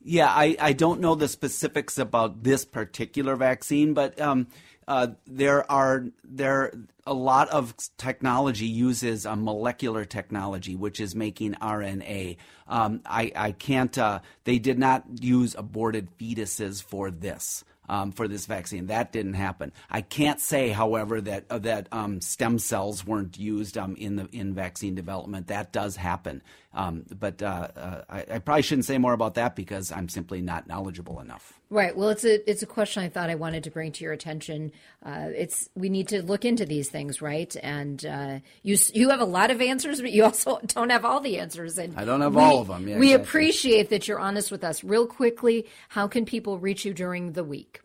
Yeah, 0.00 0.28
I, 0.28 0.56
I 0.60 0.72
don't 0.72 1.00
know 1.00 1.16
the 1.16 1.26
specifics 1.26 1.98
about 1.98 2.44
this 2.44 2.64
particular 2.64 3.34
vaccine, 3.34 3.92
but 3.92 4.20
um, 4.20 4.46
uh, 4.86 5.08
there 5.26 5.68
are 5.68 6.04
there 6.22 6.72
a 7.04 7.12
lot 7.12 7.48
of 7.48 7.74
technology 7.98 8.66
uses 8.66 9.26
a 9.26 9.34
molecular 9.34 10.04
technology, 10.04 10.76
which 10.76 11.00
is 11.00 11.16
making 11.16 11.54
RNA. 11.54 12.36
Um, 12.68 13.00
I, 13.04 13.32
I 13.34 13.50
can't. 13.50 13.98
Uh, 13.98 14.20
they 14.44 14.60
did 14.60 14.78
not 14.78 15.02
use 15.20 15.56
aborted 15.56 16.16
fetuses 16.18 16.80
for 16.80 17.10
this 17.10 17.64
um, 17.88 18.12
for 18.12 18.28
this 18.28 18.46
vaccine. 18.46 18.86
That 18.86 19.12
didn't 19.12 19.34
happen. 19.34 19.72
I 19.90 20.00
can't 20.00 20.40
say, 20.40 20.70
however, 20.70 21.20
that 21.20 21.44
uh, 21.50 21.58
that 21.58 21.88
um, 21.92 22.20
stem 22.20 22.58
cells 22.58 23.06
weren't 23.06 23.38
used 23.38 23.76
um, 23.78 23.96
in 23.96 24.16
the 24.16 24.28
in 24.32 24.54
vaccine 24.54 24.94
development. 24.94 25.48
That 25.48 25.72
does 25.72 25.96
happen, 25.96 26.42
um, 26.74 27.04
but 27.18 27.40
uh, 27.40 27.68
uh, 27.76 28.00
I, 28.10 28.24
I, 28.32 28.38
probably 28.40 28.62
shouldn't 28.62 28.84
say 28.84 28.98
more 28.98 29.12
about 29.12 29.34
that 29.34 29.54
because 29.54 29.92
I'm 29.92 30.08
simply 30.08 30.42
not 30.42 30.66
knowledgeable 30.66 31.20
enough. 31.20 31.60
Right. 31.70 31.96
Well, 31.96 32.08
it's 32.08 32.24
a 32.24 32.50
it's 32.50 32.62
a 32.62 32.66
question 32.66 33.04
I 33.04 33.08
thought 33.08 33.30
I 33.30 33.36
wanted 33.36 33.64
to 33.64 33.70
bring 33.70 33.92
to 33.92 34.04
your 34.04 34.12
attention. 34.12 34.72
Uh, 35.04 35.28
it's 35.34 35.68
we 35.76 35.88
need 35.88 36.08
to 36.08 36.22
look 36.22 36.44
into 36.44 36.66
these 36.66 36.88
things, 36.88 37.22
right? 37.22 37.54
And 37.62 38.04
uh, 38.04 38.38
you 38.62 38.76
you 38.92 39.10
have 39.10 39.20
a 39.20 39.24
lot 39.24 39.52
of 39.52 39.60
answers, 39.60 40.00
but 40.00 40.10
you 40.10 40.24
also 40.24 40.58
don't 40.66 40.90
have 40.90 41.04
all 41.04 41.20
the 41.20 41.38
answers. 41.38 41.78
And 41.78 41.96
I 41.96 42.04
don't 42.04 42.20
have 42.20 42.34
we, 42.34 42.42
all 42.42 42.60
of 42.62 42.66
them. 42.66 42.88
Yeah, 42.88 42.98
we 42.98 43.12
exactly. 43.12 43.28
appreciate 43.28 43.90
that 43.90 44.08
you're 44.08 44.20
honest 44.20 44.50
with 44.50 44.64
us. 44.64 44.82
Real 44.82 45.06
quickly, 45.06 45.66
how 45.88 46.08
can 46.08 46.24
people 46.24 46.58
reach 46.58 46.84
you 46.84 46.92
during 46.92 47.32
the 47.32 47.44
week? 47.44 47.83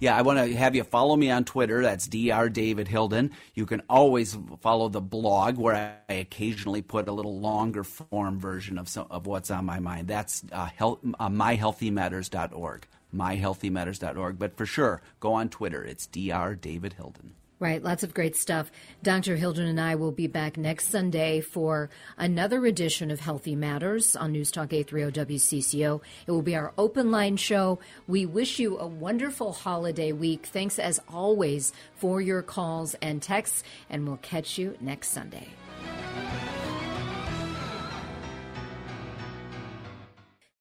Yeah, 0.00 0.16
I 0.16 0.22
want 0.22 0.38
to 0.38 0.56
have 0.56 0.74
you 0.74 0.82
follow 0.82 1.14
me 1.14 1.30
on 1.30 1.44
Twitter. 1.44 1.82
That's 1.82 2.08
Dr. 2.08 2.48
David 2.48 2.88
Hilden. 2.88 3.32
You 3.54 3.66
can 3.66 3.82
always 3.88 4.36
follow 4.62 4.88
the 4.88 5.02
blog 5.02 5.58
where 5.58 6.00
I 6.08 6.14
occasionally 6.14 6.80
put 6.80 7.06
a 7.06 7.12
little 7.12 7.38
longer 7.38 7.84
form 7.84 8.40
version 8.40 8.78
of 8.78 8.88
some, 8.88 9.06
of 9.10 9.26
what's 9.26 9.50
on 9.50 9.66
my 9.66 9.78
mind. 9.78 10.08
That's 10.08 10.42
uh, 10.50 10.66
health, 10.74 11.00
uh, 11.18 11.28
myhealthymatters.org. 11.28 12.86
Myhealthymatters.org. 13.14 14.38
But 14.38 14.56
for 14.56 14.64
sure, 14.64 15.02
go 15.20 15.34
on 15.34 15.50
Twitter. 15.50 15.84
It's 15.84 16.06
Dr. 16.06 16.54
David 16.54 16.94
Hilden. 16.94 17.34
Right, 17.60 17.82
lots 17.82 18.02
of 18.02 18.14
great 18.14 18.36
stuff. 18.36 18.72
Dr. 19.02 19.36
Hilden 19.36 19.66
and 19.66 19.78
I 19.78 19.94
will 19.94 20.12
be 20.12 20.26
back 20.26 20.56
next 20.56 20.88
Sunday 20.88 21.42
for 21.42 21.90
another 22.16 22.64
edition 22.64 23.10
of 23.10 23.20
Healthy 23.20 23.54
Matters 23.54 24.16
on 24.16 24.32
News 24.32 24.50
Talk 24.50 24.72
830 24.72 25.36
WCCO. 25.36 26.00
It 26.26 26.30
will 26.30 26.40
be 26.40 26.56
our 26.56 26.72
open 26.78 27.10
line 27.10 27.36
show. 27.36 27.78
We 28.08 28.24
wish 28.24 28.58
you 28.58 28.78
a 28.78 28.86
wonderful 28.86 29.52
holiday 29.52 30.12
week. 30.12 30.46
Thanks 30.46 30.78
as 30.78 31.02
always 31.06 31.74
for 31.96 32.22
your 32.22 32.40
calls 32.40 32.94
and 33.02 33.20
texts, 33.20 33.62
and 33.90 34.08
we'll 34.08 34.16
catch 34.16 34.56
you 34.56 34.78
next 34.80 35.08
Sunday. 35.10 35.48